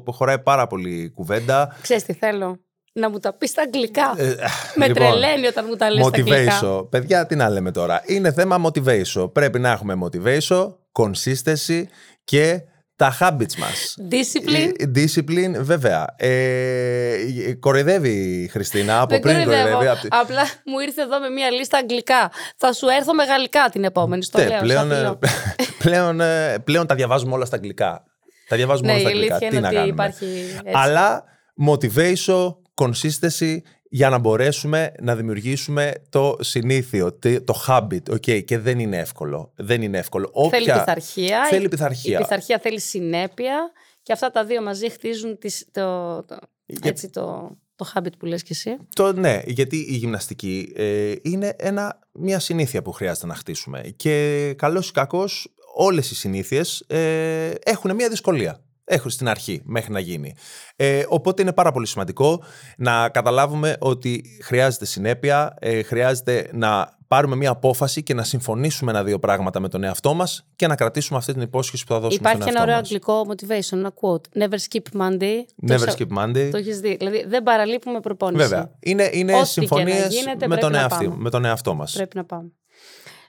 χωράει 0.08 0.40
πάρα 0.40 0.68
πολύ 0.68 1.10
κουβέντα. 1.16 1.78
Ξέρεις 1.82 2.04
τι 2.04 2.14
θέλω; 2.14 2.60
Να 2.94 3.10
μου 3.10 3.20
τα 3.20 3.34
πεις 3.34 3.50
στα 3.50 3.62
αγγλικά. 3.62 4.14
Ε, 4.18 4.36
με 4.76 4.88
λοιπόν, 4.88 5.04
τρελαίνει 5.04 5.48
όταν 5.48 5.66
μου 5.70 5.76
τα 5.76 5.90
λες 5.92 6.06
στα 6.06 6.18
αγγλικά. 6.18 6.60
Motivation. 6.62 6.90
Παιδιά, 6.90 7.26
τι 7.26 7.36
να 7.36 7.50
λέμε 7.50 7.72
τώρα; 7.72 8.04
Είναι 8.06 8.32
θέμα 8.32 8.62
motivation. 8.66 9.34
Πρέπει 9.34 9.60
να 9.60 9.72
έχουμε 9.72 9.98
motivation, 10.04 10.74
consistency 10.92 11.84
και 12.24 12.62
τα 13.02 13.18
habits 13.20 13.56
μας. 13.58 13.98
Discipline. 14.12 14.72
Ε, 14.78 14.86
Discipline, 14.96 15.60
βέβαια. 15.64 16.06
Ε, 16.18 17.54
κοροϊδεύει 17.60 18.10
η 18.44 18.48
Χριστίνα 18.48 19.00
από 19.02 19.10
Δεν 19.10 19.20
πριν. 19.20 19.34
κοροϊδεύω. 19.36 19.64
κοροϊδεύει. 19.70 19.88
απ' 19.88 20.00
τη- 20.02 20.08
Απλά 20.12 20.42
μου 20.66 20.80
ήρθε 20.80 21.02
εδώ 21.02 21.20
με 21.20 21.30
μια 21.30 21.52
λίστα 21.52 21.78
αγγλικά. 21.78 22.32
Θα 22.58 22.74
σου 22.74 22.88
έρθω 22.88 23.14
με 23.14 23.24
γαλλικά 23.24 23.70
την 23.72 23.84
επόμενη. 23.84 24.24
Στο 24.24 24.38
Ναι, 24.40 24.48
λέω. 24.48 24.60
πλέον, 24.60 24.86
στα 24.86 24.96
ε, 24.96 24.98
φιλώ. 24.98 25.20
πλέον, 25.84 26.22
ε, 26.22 26.58
πλέον 26.64 26.88
τα 26.88 26.96
διαβάζουμε 26.96 27.34
όλα 27.34 27.46
στα 27.46 27.56
αγγλικά. 27.56 28.04
Τα 28.48 28.56
διαβάζουμε 28.56 28.88
Ναι, 28.94 29.00
όλα 29.00 29.02
η 29.02 29.04
στα 29.06 29.12
αγγλικά. 29.14 29.36
αλήθεια 29.36 29.50
Τι 29.50 29.56
είναι 29.56 29.68
να 29.68 29.68
ότι 29.68 29.76
κάνουμε. 29.88 29.94
υπάρχει 30.04 30.26
έτσι. 30.66 30.72
Αλλά 30.74 31.24
motivation, 31.70 32.56
consistency 32.82 33.58
για 33.94 34.10
να 34.10 34.18
μπορέσουμε 34.18 34.92
να 35.02 35.16
δημιουργήσουμε 35.16 35.94
το 36.10 36.36
συνήθιο, 36.40 37.14
τε- 37.14 37.44
το 37.44 37.64
habit. 37.68 38.10
Okay, 38.10 38.44
και 38.44 38.58
δεν 38.58 38.80
είναι 38.80 38.98
εύκολο. 38.98 39.52
Δεν 39.56 39.82
είναι 39.82 39.98
εύκολο. 39.98 40.32
Θέλει 40.50 40.64
Όποια- 40.64 40.78
πειθαρχία. 40.80 41.46
Θέλει 41.50 41.66
Η- 41.66 41.70
πειθαρχία. 41.70 42.18
Η 42.18 42.22
πειθαρχία 42.22 42.60
θέλει 42.60 42.80
συνέπεια. 42.80 43.72
Και 44.04 44.14
αυτά 44.14 44.32
τα 44.32 44.46
δύο 44.46 44.62
μαζί 44.62 44.90
χτίζουν 44.90 45.38
τις, 45.38 45.66
το, 45.72 46.24
το, 46.24 46.38
έτσι, 46.84 47.10
το, 47.10 47.58
το 47.76 47.92
habit 47.96 48.18
που 48.20 48.26
λες 48.26 48.44
και 48.44 48.54
εσύ. 48.54 48.78
Το, 48.96 49.14
ναι, 49.14 49.42
γιατί 49.46 49.78
η 49.78 49.96
γυμναστική 49.96 50.74
ε, 50.76 51.14
είναι 51.22 51.56
ένα, 51.58 52.00
μια 52.12 52.40
συνήθεια 52.40 52.82
που 52.82 52.92
χρειάζεται 52.92 53.28
να 53.28 53.36
χτίσουμε. 53.36 53.82
Και 53.96 54.54
καλώς 54.58 54.90
ή 54.90 54.92
κακώς 54.92 55.54
όλες 55.76 56.12
οι 56.12 56.16
συνήθειες 56.16 56.84
ε, 56.88 57.52
έχουν 57.64 57.96
μια 57.96 58.10
δυσκολία. 58.10 58.62
Έχουν 58.84 59.12
στην 59.12 59.28
αρχή 59.30 59.62
μέχρι 59.64 59.92
να 59.92 60.00
γίνει. 60.00 60.34
Ε, 60.76 61.04
οπότε 61.08 61.42
είναι 61.42 61.54
πάρα 61.54 61.72
πολύ 61.72 61.88
σημαντικό 61.88 62.44
να 62.78 63.10
καταλάβουμε 63.10 63.76
ότι 63.80 64.24
χρειάζεται 64.44 64.86
συνέπεια, 64.86 65.56
ε, 65.60 65.84
χρειάζεται 65.84 66.50
να 66.54 67.00
πάρουμε 67.08 67.36
μια 67.36 67.50
απόφαση 67.50 68.04
και 68.04 68.14
να 68.14 68.24
συμφωνήσουμε 68.24 68.92
ένα-δύο 68.92 69.20
πράγματα 69.20 69.60
με 69.60 69.70
τον 69.70 69.84
εαυτό 69.84 70.14
μας 70.14 70.46
και 70.56 70.68
να 70.68 70.76
κρατήσουμε 70.76 71.18
αυτή 71.18 71.34
την 71.34 71.42
υπόσχεση 71.42 71.84
που 71.86 71.94
θα 71.94 72.00
δώσουμε 72.00 72.30
Υπάρχει 72.30 72.42
στον 72.42 72.52
ένα 72.54 72.62
ωραίο 72.62 72.76
εαυτό 72.76 72.98
μας. 73.00 73.16
αγγλικό 73.16 73.58
motivation, 73.70 73.78
ένα 73.78 73.94
quote. 74.02 74.44
Never 74.44 74.58
skip 74.70 75.02
Monday. 75.02 75.36
Το 75.68 75.74
Never 75.74 75.80
σα- 75.80 75.92
skip 75.98 76.18
Monday. 76.18 76.50
Το 76.52 76.58
έχεις 76.58 76.80
δει. 76.80 76.96
Δηλαδή 76.96 77.26
δεν 77.28 77.44
παραλείπουμε 77.44 78.00
προπόνηση. 78.00 78.44
Βέβαια. 78.48 78.72
Είναι, 78.80 79.10
είναι 79.14 79.22
Ό,τι 79.22 79.32
και 79.32 79.38
να 79.38 79.46
συμφωνίες 79.46 80.08
γίνεται, 80.14 80.48
με, 80.48 80.56
πρέπει 80.56 80.62
τον 80.62 80.72
να 80.72 80.80
εαυτό, 80.80 80.96
πάμε. 81.06 81.16
με 81.18 81.30
τον 81.30 81.46
εαυτό 81.46 81.74
μας. 81.74 81.94
Πρέπει 81.94 82.18
να 82.18 82.26
πάμε. 82.26 82.52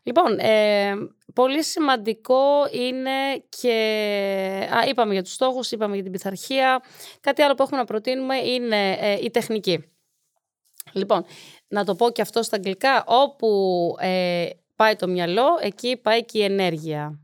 Λοιπόν, 0.03 0.39
ε, 0.39 0.93
πολύ 1.35 1.65
σημαντικό 1.65 2.69
είναι 2.73 3.45
και... 3.49 3.71
Α, 4.75 4.89
είπαμε 4.89 5.13
για 5.13 5.23
τους 5.23 5.33
στόχους, 5.33 5.71
είπαμε 5.71 5.95
για 5.95 6.03
την 6.03 6.13
πειθαρχία. 6.13 6.83
Κάτι 7.21 7.43
άλλο 7.43 7.55
που 7.55 7.63
έχουμε 7.63 7.79
να 7.79 7.85
προτείνουμε 7.85 8.37
είναι 8.37 8.93
ε, 8.93 9.19
η 9.23 9.31
τεχνική. 9.31 9.85
Λοιπόν, 10.93 11.25
να 11.69 11.85
το 11.85 11.95
πω 11.95 12.11
και 12.11 12.23
αυτό 12.23 12.43
στα 12.43 12.57
αγγλικά. 12.57 13.05
Όπου 13.07 13.49
ε, 13.99 14.49
πάει 14.77 14.97
το 14.97 15.09
μυαλό, 15.09 15.47
εκεί 15.61 15.97
πάει 15.97 16.25
και 16.25 16.39
η 16.39 16.43
ενέργεια. 16.45 17.22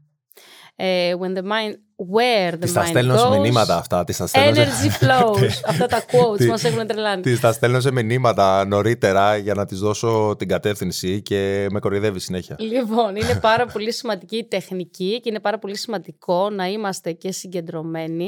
Ε, 0.80 1.14
when 1.20 1.36
the 1.38 1.42
mind, 1.42 1.72
where 2.14 2.52
the 2.54 2.58
Τη 2.60 2.72
τα 2.72 2.82
mind 2.84 2.86
στέλνω 2.88 3.16
σε 3.16 3.26
goes, 3.28 3.38
μηνύματα 3.40 3.76
αυτά. 3.76 4.04
Τις 4.04 4.16
τα 4.16 4.26
στέλνω 4.26 4.54
σε- 4.54 4.64
energy 4.64 5.04
flows. 5.04 5.48
Αυτά 5.70 5.86
τα 5.86 6.04
quotes 6.04 6.36
Τι- 6.38 6.46
μας 6.46 6.64
έχουν 6.64 6.86
τρελάνει. 6.86 7.22
Τη 7.22 7.40
τα 7.40 7.52
στέλνω 7.52 7.80
σε 7.80 7.90
μηνύματα 7.92 8.64
νωρίτερα 8.66 9.36
για 9.36 9.54
να 9.54 9.64
τη 9.64 9.74
δώσω 9.74 10.34
την 10.38 10.48
κατεύθυνση 10.48 11.22
και 11.22 11.66
με 11.70 11.78
κοροϊδεύει 11.80 12.20
συνέχεια. 12.20 12.56
Λοιπόν, 12.58 13.16
είναι 13.16 13.38
πάρα 13.48 13.66
πολύ 13.66 13.92
σημαντική 13.92 14.36
η 14.36 14.44
τεχνική 14.44 15.20
και 15.22 15.28
είναι 15.28 15.40
πάρα 15.40 15.58
πολύ 15.58 15.76
σημαντικό 15.76 16.50
να 16.50 16.66
είμαστε 16.68 17.12
και 17.12 17.32
συγκεντρωμένοι. 17.32 18.26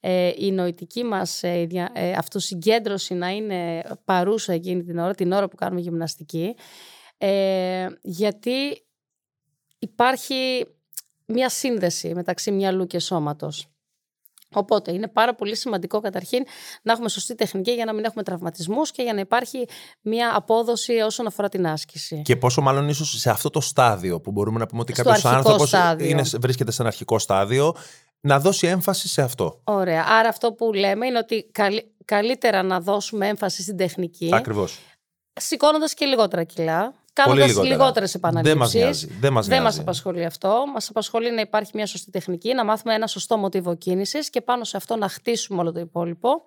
Ε, 0.00 0.30
η 0.36 0.50
νοητική 0.52 1.04
μας 1.04 1.42
ε, 1.42 1.60
η 1.60 1.64
δια- 1.64 1.90
ε, 1.94 2.12
αυτοσυγκέντρωση 2.12 3.14
να 3.14 3.28
είναι 3.28 3.82
παρούσα 4.04 4.52
εκείνη 4.52 4.82
την 4.82 4.98
ώρα, 4.98 5.14
την 5.14 5.32
ώρα 5.32 5.48
που 5.48 5.56
κάνουμε 5.56 5.80
γυμναστική. 5.80 6.54
Ε, 7.18 7.86
γιατί 8.02 8.86
υπάρχει 9.78 10.66
μια 11.32 11.48
σύνδεση 11.48 12.14
μεταξύ 12.14 12.50
μυαλού 12.50 12.86
και 12.86 12.98
σώματος. 12.98 13.66
Οπότε 14.54 14.92
είναι 14.92 15.08
πάρα 15.08 15.34
πολύ 15.34 15.56
σημαντικό 15.56 16.00
καταρχήν 16.00 16.44
να 16.82 16.92
έχουμε 16.92 17.08
σωστή 17.08 17.34
τεχνική 17.34 17.70
για 17.70 17.84
να 17.84 17.92
μην 17.92 18.04
έχουμε 18.04 18.22
τραυματισμούς 18.22 18.90
και 18.90 19.02
για 19.02 19.12
να 19.14 19.20
υπάρχει 19.20 19.68
μια 20.00 20.36
απόδοση 20.36 20.92
όσον 20.92 21.26
αφορά 21.26 21.48
την 21.48 21.66
άσκηση. 21.66 22.22
Και 22.22 22.36
πόσο 22.36 22.60
μάλλον 22.60 22.88
ίσως 22.88 23.10
σε 23.20 23.30
αυτό 23.30 23.50
το 23.50 23.60
στάδιο 23.60 24.20
που 24.20 24.30
μπορούμε 24.30 24.58
να 24.58 24.66
πούμε 24.66 24.80
ότι 24.80 24.92
Στο 24.94 25.02
κάποιος 25.02 25.24
αρχικό 25.24 25.36
άνθρωπος 25.50 25.68
στάδιο. 25.68 26.24
βρίσκεται 26.40 26.70
σε 26.70 26.82
ένα 26.82 26.90
αρχικό 26.90 27.18
στάδιο, 27.18 27.74
να 28.20 28.40
δώσει 28.40 28.66
έμφαση 28.66 29.08
σε 29.08 29.22
αυτό. 29.22 29.60
Ωραία. 29.64 30.04
Άρα 30.08 30.28
αυτό 30.28 30.52
που 30.52 30.72
λέμε 30.72 31.06
είναι 31.06 31.18
ότι 31.18 31.48
καλύ- 31.52 31.86
καλύτερα 32.04 32.62
να 32.62 32.80
δώσουμε 32.80 33.28
έμφαση 33.28 33.62
στην 33.62 33.76
τεχνική, 33.76 34.30
Ακριβώς. 34.32 34.78
σηκώνοντας 35.40 35.94
και 35.94 36.04
λιγότερα 36.06 36.44
κιλά, 36.44 36.94
κάνοντας 37.22 37.46
λιγότερα. 37.48 37.76
λιγότερες 37.76 38.12
Δεν 38.12 38.20
μας 38.22 38.42
επαναλήψει. 38.44 38.78
νοιάζει. 38.78 39.06
Δεν 39.20 39.32
μας 39.32 39.46
Δεν 39.46 39.56
μας 39.56 39.62
νοιάζει. 39.62 39.80
απασχολεί 39.80 40.24
αυτό. 40.24 40.64
Μας 40.74 40.88
απασχολεί 40.88 41.32
να 41.34 41.40
υπάρχει 41.40 41.70
μια 41.74 41.86
σωστή 41.86 42.10
τεχνική, 42.10 42.54
να 42.54 42.64
μάθουμε 42.64 42.94
ένα 42.94 43.06
σωστό 43.06 43.36
μοτίβο 43.36 43.74
κίνησης 43.76 44.30
και 44.30 44.40
πάνω 44.40 44.64
σε 44.64 44.76
αυτό 44.76 44.96
να 44.96 45.08
χτίσουμε 45.08 45.60
όλο 45.60 45.72
το 45.72 45.80
υπόλοιπο. 45.80 46.42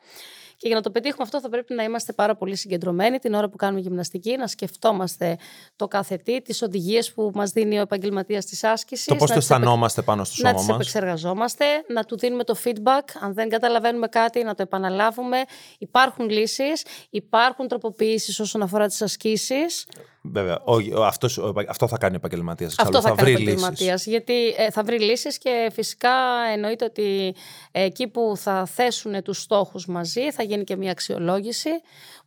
Και 0.62 0.68
για 0.68 0.76
να 0.76 0.82
το 0.82 0.92
πετύχουμε 0.92 1.24
αυτό, 1.24 1.40
θα 1.40 1.50
πρέπει 1.50 1.74
να 1.74 1.84
είμαστε 1.84 2.14
πάρα 2.14 2.36
πολύ 2.36 2.56
συγκεντρωμένοι 2.56 3.20
την 3.20 3.34
ώρα 3.34 3.50
που 3.50 3.56
κάνουμε 3.56 3.80
γυμναστική, 3.80 4.38
να 4.38 4.48
σκεφτόμαστε 4.48 5.38
το 5.76 5.88
κάθε 5.88 6.16
τι, 6.16 6.42
τις 6.42 6.62
οδηγίες 6.62 7.14
που 7.14 7.32
μας 7.34 7.52
δίνει 7.52 7.78
ο 7.78 7.82
επαγγελματίας 7.82 8.46
της 8.46 8.64
άσκησης. 8.64 9.06
Το 9.06 9.16
πώς 9.16 9.30
το 9.30 9.38
αισθανόμαστε 9.38 10.02
πάνω 10.02 10.24
στο 10.24 10.36
σώμα 10.36 10.52
μας. 10.52 10.62
Να 10.62 10.68
τι 10.68 10.74
επεξεργαζόμαστε, 10.74 11.66
να 11.88 12.04
του 12.04 12.18
δίνουμε 12.18 12.44
το 12.44 12.56
feedback. 12.64 13.04
Αν 13.20 13.34
δεν 13.34 13.50
καταλαβαίνουμε 13.50 14.08
κάτι, 14.08 14.44
να 14.44 14.56
το 14.56 14.62
επαναλάβουμε. 14.62 15.38
Υπάρχουν 15.78 16.30
λύσεις, 16.30 16.86
υπάρχουν 17.10 17.68
τροποποιήσεις 17.68 18.40
όσον 18.40 18.62
αφορά 18.62 18.88
τις 18.88 19.02
ασκήσεις. 19.02 19.86
Βέβαια. 20.24 20.62
Ο, 20.64 21.04
αυτός, 21.04 21.40
αυτό 21.68 21.88
θα 21.88 21.98
κάνει 21.98 22.14
ο 22.14 22.18
επαγγελματίας. 22.18 22.76
Αυτό 22.78 23.02
θα, 23.02 23.10
θα 23.10 23.16
κάνει 23.16 23.30
ο 23.30 23.34
επαγγελματίας. 23.34 24.06
Γιατί 24.06 24.48
ε, 24.58 24.72
θα 24.72 24.84
βρει 24.84 25.00
λύσεις 25.00 25.38
και 25.38 25.70
φυσικά 25.74 26.12
εννοείται 26.54 26.86
ότι 26.86 27.36
εκεί 27.72 28.08
που 28.08 28.34
θα 28.36 28.66
θέσουν 28.66 29.24
τους 29.24 29.42
στόχους 29.42 29.86
μαζί 29.86 30.32
θα 30.32 30.44
γίνει 30.52 30.64
και 30.64 30.76
μια 30.76 30.92
αξιολόγηση 30.92 31.70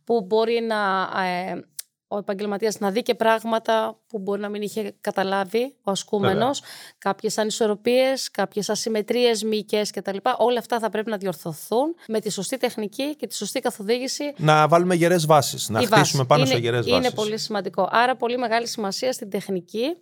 που 0.03 0.21
μπορεί 0.21 0.61
να 0.61 1.09
ε, 1.23 1.59
ο 2.07 2.17
επαγγελματίας 2.17 2.79
να 2.79 2.91
δει 2.91 3.01
και 3.01 3.15
πράγματα 3.15 3.99
που 4.07 4.19
μπορεί 4.19 4.41
να 4.41 4.49
μην 4.49 4.61
είχε 4.61 4.95
καταλάβει 5.01 5.75
ο 5.83 5.91
ασκούμενος, 5.91 6.61
κάποιες 6.97 7.37
ανισορροπίες, 7.37 8.31
κάποιες 8.31 8.69
ασυμμετρίες 8.69 9.43
μυϊκές 9.43 9.91
κτλ. 9.91 10.17
Όλα 10.37 10.59
αυτά 10.59 10.79
θα 10.79 10.89
πρέπει 10.89 11.09
να 11.09 11.17
διορθωθούν 11.17 11.95
με 12.07 12.19
τη 12.19 12.31
σωστή 12.31 12.57
τεχνική 12.57 13.15
και 13.15 13.27
τη 13.27 13.35
σωστή 13.35 13.59
καθοδήγηση. 13.59 14.33
Να 14.37 14.67
βάλουμε 14.67 14.95
γερές 14.95 15.25
βάσεις, 15.25 15.69
να 15.69 15.81
χτίσουμε 15.81 16.25
πάνω 16.25 16.45
σε 16.45 16.57
γερές 16.57 16.85
βάσεις. 16.85 17.05
Είναι 17.05 17.11
πολύ 17.15 17.37
σημαντικό. 17.37 17.87
Άρα, 17.91 18.15
πολύ 18.15 18.37
μεγάλη 18.37 18.67
σημασία 18.67 19.13
στην 19.13 19.29
τεχνική 19.29 19.95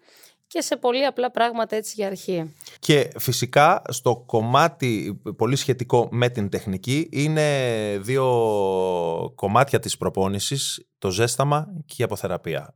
και 0.48 0.62
σε 0.62 0.76
πολύ 0.76 1.06
απλά 1.06 1.32
πράγματα 1.32 1.76
έτσι 1.76 1.94
για 1.96 2.08
αρχή. 2.08 2.56
Και 2.80 3.10
φυσικά 3.18 3.82
στο 3.88 4.24
κομμάτι 4.26 5.22
πολύ 5.38 5.56
σχετικό 5.56 6.08
με 6.12 6.30
την 6.30 6.50
τεχνική 6.50 7.10
είναι 7.12 7.48
δύο 8.02 8.26
κομμάτια 9.36 9.80
της 9.80 9.98
προπόνησης, 9.98 10.88
το 10.98 11.10
ζέσταμα 11.10 11.68
και 11.86 11.96
η 11.98 12.04
αποθεραπεία. 12.04 12.76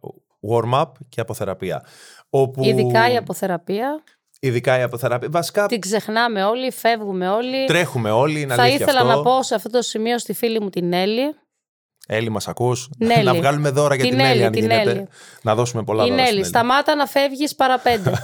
Warm-up 0.49 0.91
και 1.09 1.21
αποθεραπεία. 1.21 1.85
Όπου... 2.29 2.63
Ειδικά 2.63 3.11
η 3.11 3.17
αποθεραπεία. 3.17 4.03
Ειδικά 4.39 4.79
η 4.79 4.81
αποθεραπεία. 4.81 5.29
Βασικά. 5.31 5.65
Την 5.65 5.79
ξεχνάμε 5.79 6.43
όλοι, 6.43 6.71
φεύγουμε 6.71 7.29
όλοι. 7.29 7.65
Τρέχουμε 7.65 8.11
όλοι. 8.11 8.41
Είναι 8.41 8.55
Θα 8.55 8.67
ήθελα 8.67 9.03
να 9.03 9.21
πω 9.21 9.43
σε 9.43 9.55
αυτό 9.55 9.69
το 9.69 9.81
σημείο 9.81 10.19
στη 10.19 10.33
φίλη 10.33 10.61
μου 10.61 10.69
την 10.69 10.93
Έλλη 10.93 11.35
Έλλη, 12.09 12.29
μας 12.29 12.47
ακούς; 12.47 12.89
Να 13.23 13.33
βγάλουμε 13.33 13.69
δώρα 13.69 13.95
για 13.95 14.03
την, 14.03 14.17
την 14.17 14.25
Έλλη, 14.25 14.45
αν 14.45 14.53
γίνεται. 14.53 15.07
Να 15.41 15.55
δώσουμε 15.55 15.83
πολλά 15.83 16.03
την 16.03 16.15
δώρα. 16.15 16.27
Έλλη, 16.27 16.43
σταμάτα 16.43 16.95
να 16.95 17.05
φεύγεις 17.05 17.55
παραπέντε. 17.55 18.11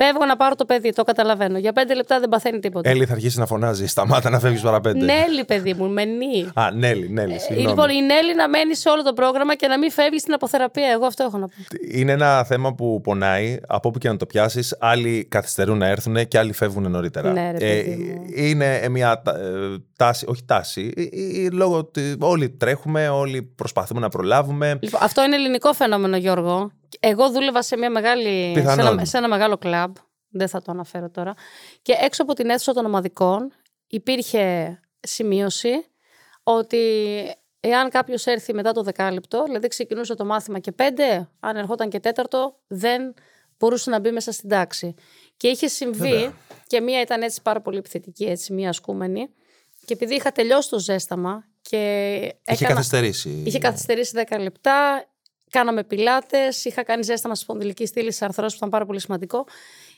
Φεύγω 0.00 0.24
να 0.24 0.36
πάρω 0.36 0.54
το 0.54 0.64
παιδί, 0.64 0.92
το 0.92 1.04
καταλαβαίνω. 1.04 1.58
Για 1.58 1.72
πέντε 1.72 1.94
λεπτά 1.94 2.20
δεν 2.20 2.28
παθαίνει 2.28 2.58
τίποτα. 2.58 2.88
Έλλη 2.90 3.06
θα 3.06 3.12
αρχίσεις 3.12 3.38
να 3.38 3.46
φωνάζεις. 3.46 3.90
Σταμάτα 3.90 4.30
να 4.30 4.38
φεύγεις 4.38 4.60
παραπέντε. 4.60 5.04
Νέλη, 5.04 5.44
παιδί 5.46 5.74
μου, 5.74 5.88
με 5.88 6.04
νι. 6.04 6.50
Α, 6.54 6.70
Νέλη, 6.72 7.08
Νέλη. 7.10 7.40
Ε, 7.48 7.54
λοιπόν, 7.54 7.88
η 7.90 8.02
Νέλη 8.02 8.34
να 8.36 8.48
μένει 8.48 8.74
σε 8.74 8.88
όλο 8.88 9.02
το 9.02 9.12
πρόγραμμα 9.12 9.54
και 9.54 9.66
να 9.66 9.78
μην 9.78 9.90
φεύγει 9.90 10.18
στην 10.18 10.32
αποθεραπεία. 10.32 10.88
Εγώ 10.92 11.06
αυτό 11.06 11.24
έχω 11.24 11.38
να 11.38 11.46
πω. 11.46 11.54
Είναι 11.90 12.12
ένα 12.12 12.44
θέμα 12.44 12.74
που 12.74 13.00
πονάει. 13.00 13.58
Από 13.66 13.88
όπου 13.88 13.98
και 13.98 14.08
να 14.08 14.16
το 14.16 14.26
πιάσεις, 14.26 14.76
άλλοι 14.80 15.26
καθυστερούν 15.30 15.78
να 15.78 15.86
έρθουν 15.86 16.28
και 16.28 16.38
άλλοι 16.38 16.52
φεύγουν 16.52 16.90
νωρίτερα. 16.90 17.32
Ναι, 17.32 17.52
ρε, 17.58 17.78
ε, 17.78 17.84
είναι 18.34 18.88
μια 18.88 19.22
ε, 19.26 19.76
τάση, 19.96 20.26
όχι 20.28 20.44
τάση. 20.44 20.92
Λόγω 21.52 21.76
ότι 21.76 22.16
όλοι 22.20 22.50
τρέχουμε, 22.50 23.08
όλοι 23.08 23.42
προσπαθούμε 23.42 24.00
να 24.00 24.08
προλάβουμε. 24.08 24.78
Λοιπόν, 24.80 25.00
αυτό 25.02 25.24
είναι 25.24 25.34
ελληνικό 25.34 25.72
φαινόμενο, 25.72 26.16
Γιώργο. 26.16 26.70
Εγώ 27.00 27.30
δούλευα 27.30 27.62
σε, 27.62 27.76
μια 27.76 27.90
μεγάλη, 27.90 28.52
σε 28.54 28.60
ένα, 28.60 29.04
σε, 29.04 29.18
ένα, 29.18 29.28
μεγάλο 29.28 29.56
κλαμπ. 29.58 29.96
Δεν 30.28 30.48
θα 30.48 30.62
το 30.62 30.72
αναφέρω 30.72 31.10
τώρα. 31.10 31.34
Και 31.82 31.94
έξω 32.00 32.22
από 32.22 32.34
την 32.34 32.50
αίθουσα 32.50 32.72
των 32.72 32.84
ομαδικών 32.84 33.52
υπήρχε 33.86 34.78
σημείωση 35.00 35.70
ότι 36.42 36.78
εάν 37.60 37.90
κάποιος 37.90 38.26
έρθει 38.26 38.54
μετά 38.54 38.72
το 38.72 38.82
δεκάλεπτο, 38.82 39.44
δηλαδή 39.44 39.68
ξεκινούσε 39.68 40.14
το 40.14 40.24
μάθημα 40.24 40.58
και 40.58 40.72
πέντε, 40.72 41.28
αν 41.40 41.56
ερχόταν 41.56 41.88
και 41.88 42.00
τέταρτο, 42.00 42.58
δεν 42.66 43.14
μπορούσε 43.58 43.90
να 43.90 44.00
μπει 44.00 44.10
μέσα 44.10 44.32
στην 44.32 44.48
τάξη. 44.48 44.94
Και 45.36 45.48
είχε 45.48 45.68
συμβεί, 45.68 46.34
και 46.66 46.80
μία 46.80 47.00
ήταν 47.00 47.22
έτσι 47.22 47.42
πάρα 47.42 47.60
πολύ 47.60 47.78
επιθετική, 47.78 48.24
έτσι, 48.24 48.52
μία 48.52 48.68
ασκούμενη, 48.68 49.28
και 49.84 49.94
επειδή 49.94 50.14
είχα 50.14 50.32
τελειώσει 50.32 50.70
το 50.70 50.78
ζέσταμα 50.78 51.44
και. 51.62 52.34
Είχε 52.46 52.64
καθυστερήσει. 52.64 53.42
Είχε 53.46 53.58
καθυστερήσει 53.58 54.24
10 54.28 54.40
λεπτά. 54.40 55.06
Κάναμε 55.50 55.84
πιλάτες. 55.84 56.64
Είχα 56.64 56.82
κάνει 56.82 57.02
ζέσταμα 57.02 57.34
σπονδυλική 57.34 57.86
στήλη 57.86 58.16
αρθρός 58.20 58.50
που 58.50 58.56
ήταν 58.56 58.68
πάρα 58.68 58.86
πολύ 58.86 59.00
σημαντικό. 59.00 59.46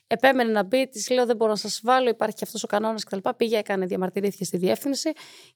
Επέμενε 0.07 0.53
να 0.53 0.63
μπει, 0.63 0.89
της 0.89 1.11
λέω: 1.11 1.27
Δεν 1.27 1.37
μπορώ 1.37 1.51
να 1.51 1.57
σας 1.57 1.81
βάλω, 1.85 2.09
υπάρχει 2.09 2.37
και 2.37 2.45
αυτός 2.45 2.63
ο 2.63 2.67
κανόνας 2.67 3.05
κτλ. 3.05 3.29
Πήγε, 3.37 3.59
έκανε, 3.59 3.87
διαμαρτυρήθηκε 3.87 4.45
στη 4.45 4.57
διεύθυνση 4.57 5.13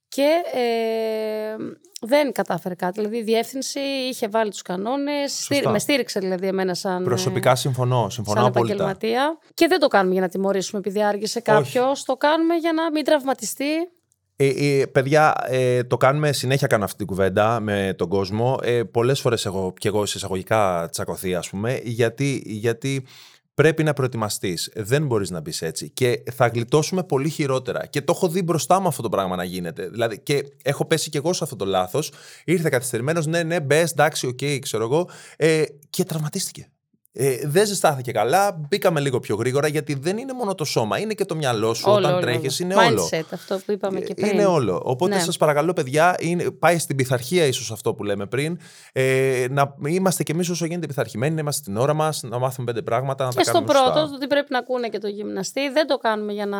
και 0.09 0.29
ε, 0.53 1.57
δεν 2.01 2.33
κατάφερε 2.33 2.75
κάτι. 2.75 2.93
Δηλαδή 3.01 3.17
η 3.17 3.23
διεύθυνση 3.23 3.81
είχε 3.81 4.29
βάλει 4.29 4.51
τους 4.51 4.63
κανόνες, 4.63 5.49
με 5.71 5.79
στήριξε 5.79 6.21
δηλαδή 6.21 6.47
εμένα 6.47 6.75
σαν. 6.75 7.05
Προσωπικά 7.05 7.55
συμφωνώ, 7.55 8.09
συμφωνώ 8.09 8.41
σαν 8.41 8.49
απόλυτα. 8.49 8.75
επαγγελματία. 8.75 9.39
Και 9.55 9.67
δεν 9.67 9.81
το 9.81 9.89
κάνουμε 9.89 10.13
για 10.13 10.23
να 10.23 10.29
τιμωρήσουμε 10.29 10.81
επειδή 10.85 11.03
άργησε 11.03 11.41
κάποιος. 11.41 12.05
Το 12.05 12.17
κάνουμε 12.17 12.55
για 12.55 12.73
να 12.73 12.91
μην 12.91 13.05
τραυματιστεί 13.05 13.89
ε, 14.37 14.49
ε, 14.49 14.87
παιδιά, 14.87 15.35
ε, 15.47 15.85
το 15.85 15.97
κάνουμε 15.97 16.33
συνέχεια 16.33 16.67
κάνω 16.67 16.85
αυτή 16.85 16.97
την 16.97 17.07
κουβέντα 17.07 17.61
με 17.61 17.95
τον 17.99 18.09
κόσμο. 18.09 18.59
Ε, 18.63 18.83
πολλές 18.83 19.21
φορές 19.21 19.47
έχω 19.47 19.73
και 19.79 19.89
εγώ 19.89 20.07
σε 20.07 20.17
εισαγωγικά 20.17 20.89
τσακωθεί 20.91 21.35
ας 21.35 21.51
πούμε, 21.51 21.81
γιατί, 21.85 22.43
γιατί 22.47 23.07
πρέπει 23.55 23.83
να 23.83 23.93
προετοιμαστείς. 23.93 24.71
Δεν 24.75 25.07
μπορείς 25.07 25.31
να 25.31 25.41
μπεις 25.41 25.63
έτσι 25.63 25.91
και 25.91 26.23
θα 26.33 26.47
γλιτώσουμε 26.47 27.05
πολύ 27.05 27.29
χειρότερα. 27.29 27.87
Και 27.87 28.03
το 28.03 28.13
έχω 28.17 28.29
δει 28.29 28.43
μπροστά 28.43 28.81
μου 28.81 28.89
αυτό 28.89 29.03
το 29.03 29.09
πράγμα 29.09 29.37
να 29.37 29.45
γίνεται. 29.45 29.89
Δηλαδή, 29.89 30.21
και 30.21 30.45
έχω 30.63 30.87
πέσει 30.87 31.11
και 31.11 31.19
εγώ 31.19 31.33
σε 31.33 31.45
αυτό 31.45 31.57
το 31.57 31.65
λάθος. 31.65 32.13
Ήρθε 32.45 32.69
καθυστερημένος, 32.69 33.27
ναι, 33.27 33.43
ναι, 33.43 33.61
μπες, 33.61 33.91
εντάξει, 33.91 34.27
OK, 34.27 34.39
okay, 34.41 34.59
ξέρω 34.61 34.85
εγώ. 34.85 35.09
Ε, 35.37 35.65
και 35.91 36.05
τραυματίστηκε. 36.05 36.69
Ε, 37.17 37.37
δεν 37.45 37.67
ζεστάθηκε 37.67 38.13
καλά, 38.13 38.67
μπήκαμε 38.69 39.01
λίγο 39.01 39.21
πιο 39.21 39.37
γρήγορα 39.37 39.69
γιατί 39.69 39.95
δεν 39.95 40.19
είναι 40.19 40.33
μόνο 40.33 40.55
το 40.55 40.65
σώμα, 40.65 40.99
είναι 40.99 41.15
και 41.15 41.25
το 41.25 41.35
μυαλό 41.35 41.75
σου 41.75 41.91
όταν 41.91 42.21
τρέχεις. 42.21 42.59
Είναι 42.59 42.75
Mindset, 42.79 42.89
όλο. 42.89 43.09
αυτό 43.31 43.61
που 43.67 43.73
είπαμε 43.73 44.01
και 44.01 44.15
πριν. 44.15 44.33
Είναι 44.33 44.47
όλο. 44.47 44.83
Οπότε 44.85 45.15
ναι. 45.15 45.21
σας 45.21 45.37
παρακαλώ, 45.37 45.73
παιδιά, 45.73 46.17
είναι, 46.19 46.51
πάει 46.51 46.79
στην 46.79 46.97
πειθαρχία 46.97 47.45
ίσως 47.45 47.71
αυτό 47.71 47.95
που 47.95 48.05
λέμε 48.05 48.27
πριν. 48.27 48.59
Ε, 48.93 49.47
να 49.51 49.75
είμαστε 49.87 50.23
κι 50.23 50.33
εμείς 50.33 50.49
όσο 50.49 50.65
γίνεται 50.67 50.87
πειθαρχημένοι, 50.87 51.35
να 51.35 51.41
είμαστε 51.41 51.63
στην 51.63 51.77
ώρα 51.77 51.95
μας, 51.95 52.23
να 52.23 52.39
μάθουμε 52.39 52.67
πέντε 52.67 52.83
πράγματα. 52.83 53.25
Να 53.25 53.31
και 53.31 53.37
τα 53.37 53.43
στο 53.43 53.63
πρώτο, 53.63 54.11
ότι 54.15 54.27
πρέπει 54.27 54.49
να 54.51 54.59
ακούνε 54.59 54.89
και 54.89 54.99
το 54.99 55.09
γυμναστή. 55.09 55.69
Δεν 55.71 55.87
το 55.87 55.99
κάνουμε 55.99 56.33
για 56.33 56.47
να 56.47 56.59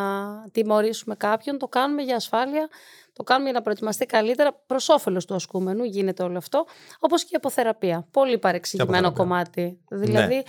τιμωρήσουμε 0.51 1.15
κάποιον, 1.15 1.57
το 1.57 1.67
κάνουμε 1.67 2.01
για 2.01 2.15
ασφάλεια. 2.15 2.69
Το 3.15 3.23
κάνουμε 3.23 3.49
για 3.49 3.57
να 3.57 3.63
προετοιμαστεί 3.63 4.05
καλύτερα 4.05 4.63
προς 4.65 4.89
όφελος 4.89 5.25
του 5.25 5.35
ασκούμενου. 5.35 5.83
Γίνεται 5.83 6.23
όλο 6.23 6.37
αυτό. 6.37 6.65
Όπως 6.99 7.23
και 7.23 7.29
η 7.31 7.35
αποθεραπεία. 7.35 8.07
Πολύ 8.11 8.37
παρεξηγημένο 8.37 9.11
κομμάτι. 9.11 9.79
Δηλαδή. 9.89 10.35
Ναι. 10.35 10.41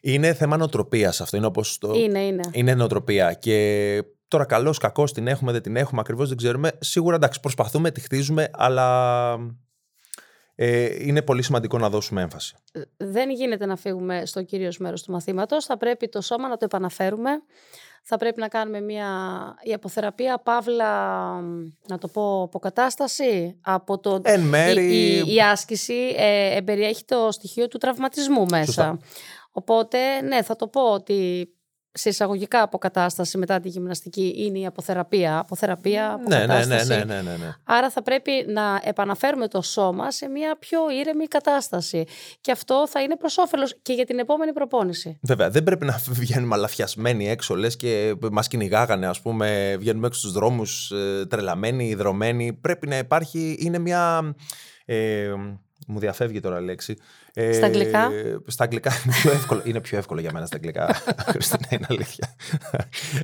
Είναι 0.00 0.34
θέμα 0.34 0.56
νοοτροπίας 0.56 1.20
αυτό. 1.20 1.36
Είναι 1.36 1.46
όπως 1.46 1.78
το... 1.78 1.92
Είναι, 1.92 2.18
είναι. 2.18 2.42
Είναι 2.52 2.74
νοοτροπία. 2.74 3.32
Και 3.32 4.02
τώρα 4.28 4.44
καλό, 4.44 4.74
κακό, 4.80 5.04
την 5.04 5.26
έχουμε, 5.26 5.52
δεν 5.52 5.62
την 5.62 5.76
έχουμε, 5.76 6.00
ακριβώς 6.00 6.28
δεν 6.28 6.36
ξέρουμε. 6.36 6.72
Σίγουρα 6.80 7.16
εντάξει, 7.16 7.40
προσπαθούμε, 7.40 7.90
τη 7.90 8.00
χτίζουμε, 8.00 8.50
αλλά 8.52 9.36
ε, 10.62 11.06
είναι 11.06 11.22
πολύ 11.22 11.42
σημαντικό 11.42 11.78
να 11.78 11.90
δώσουμε 11.90 12.22
έμφαση. 12.22 12.56
Ε, 12.72 12.80
δεν 12.96 13.30
γίνεται 13.30 13.66
να 13.66 13.76
φύγουμε 13.76 14.22
στο 14.26 14.42
κύριος 14.42 14.78
μέρος 14.78 15.02
του 15.02 15.12
μαθήματος. 15.12 15.64
Θα 15.64 15.76
πρέπει 15.76 16.08
το 16.08 16.20
σώμα 16.20 16.48
να 16.48 16.56
το 16.56 16.64
επαναφέρουμε 16.64 17.30
θα 18.02 18.16
πρέπει 18.16 18.40
να 18.40 18.48
κάνουμε 18.48 18.80
μια 18.80 19.08
η 19.62 19.72
αποθεραπεία 19.72 20.38
παύλα, 20.38 21.30
να 21.88 21.98
το 21.98 22.08
πω, 22.08 22.42
αποκατάσταση 22.42 23.56
από 23.60 23.98
το... 23.98 24.20
Εν 24.22 24.40
μέρη... 24.40 25.22
η, 25.26 25.34
η, 25.34 25.42
άσκηση 25.42 26.14
ε, 26.16 26.56
εμπεριέχει 26.56 27.04
το 27.04 27.28
στοιχείο 27.30 27.68
του 27.68 27.78
τραυματισμού 27.78 28.46
μέσα. 28.50 28.98
Οπότε, 29.52 30.20
ναι, 30.20 30.42
θα 30.42 30.56
το 30.56 30.68
πω 30.68 30.92
ότι 30.92 31.48
σε 31.92 32.08
εισαγωγικά 32.08 32.62
αποκατάσταση 32.62 33.38
μετά 33.38 33.60
τη 33.60 33.68
γυμναστική 33.68 34.34
είναι 34.36 34.58
η 34.58 34.66
αποθεραπεία. 34.66 35.38
Αποθεραπεία, 35.38 36.12
αποκατάσταση. 36.12 36.88
Ναι, 36.88 36.94
ναι, 36.94 37.04
ναι, 37.04 37.14
ναι, 37.14 37.30
ναι, 37.30 37.36
ναι. 37.36 37.54
Άρα 37.64 37.90
θα 37.90 38.02
πρέπει 38.02 38.30
να 38.48 38.80
επαναφέρουμε 38.84 39.48
το 39.48 39.62
σώμα 39.62 40.10
σε 40.10 40.28
μια 40.28 40.56
πιο 40.58 40.80
ήρεμη 40.90 41.26
κατάσταση. 41.26 42.04
Και 42.40 42.52
αυτό 42.52 42.88
θα 42.88 43.02
είναι 43.02 43.16
προς 43.16 43.38
όφελος 43.38 43.78
και 43.82 43.92
για 43.92 44.04
την 44.04 44.18
επόμενη 44.18 44.52
προπόνηση. 44.52 45.18
Βέβαια, 45.22 45.50
δεν 45.50 45.62
πρέπει 45.62 45.84
να 45.84 46.00
βγαίνουμε 46.20 46.54
αλαφιασμένοι 46.54 47.28
έξω, 47.28 47.54
λες 47.54 47.76
και 47.76 48.14
μας 48.32 48.48
κυνηγάγανε, 48.48 49.06
ας 49.06 49.20
πούμε, 49.20 49.76
βγαίνουμε 49.78 50.06
έξω 50.06 50.20
στους 50.20 50.32
δρόμους 50.32 50.90
ε, 50.90 51.26
τρελαμένοι, 51.26 51.88
υδρωμένοι. 51.88 52.52
Πρέπει 52.52 52.86
να 52.88 52.98
υπάρχει, 52.98 53.56
είναι 53.60 53.78
μια. 53.78 54.34
Ε, 54.84 55.32
μου 55.86 55.98
διαφεύγει 55.98 56.40
τώρα 56.40 56.60
λέξη. 56.60 56.96
Ε, 57.34 57.52
στα 57.52 57.66
αγγλικά; 57.66 58.10
Στα 58.46 58.64
αγγλικά 58.64 58.92
είναι 59.04 59.14
πιο 59.20 59.30
εύκολο, 59.30 59.62
είναι 59.64 59.80
πιο 59.80 59.98
εύκολο 59.98 60.20
για 60.20 60.32
μένα 60.32 60.46
στα 60.46 60.56
αγγλικά. 60.56 60.94
Χριστίνα, 61.32 61.66
είναι 61.70 61.86
αλήθεια. 61.88 62.36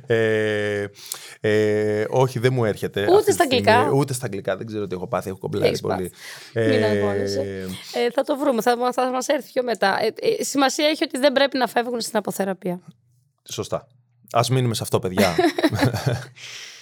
Ε, 0.05 0.85
ε, 1.39 2.05
όχι, 2.09 2.39
δεν 2.39 2.53
μου 2.53 2.65
έρχεται. 2.65 3.07
Ούτε 3.11 3.31
στα 3.31 3.43
αγγλικά; 3.43 3.91
Ούτε 3.91 4.13
στα 4.13 4.25
αγγλικά. 4.25 4.57
Δεν 4.57 4.65
ξέρω 4.65 4.87
τι 4.87 4.95
έχω 4.95 5.07
πάθει. 5.07 5.29
Έχω 5.29 5.37
κομπλάρει 5.37 5.79
πολύ. 5.79 6.11
Ε, 6.53 6.75
ε, 7.93 8.11
θα 8.13 8.23
το 8.23 8.37
βρούμε. 8.37 8.61
Θα, 8.61 8.91
θα 8.93 9.11
μας 9.11 9.27
έρθει 9.27 9.51
πιο 9.51 9.63
μετά. 9.63 9.99
Ε, 10.01 10.43
σημασία 10.43 10.87
έχει 10.87 11.03
ότι 11.03 11.17
δεν 11.17 11.31
πρέπει 11.31 11.57
να 11.57 11.67
φεύγουν 11.67 12.01
στην 12.01 12.17
αποθεραπεία. 12.17 12.79
Σωστά. 13.43 13.87
Α 14.31 14.41
μείνουμε 14.51 14.73
σε 14.73 14.83
αυτό, 14.83 14.99
παιδιά. 14.99 15.35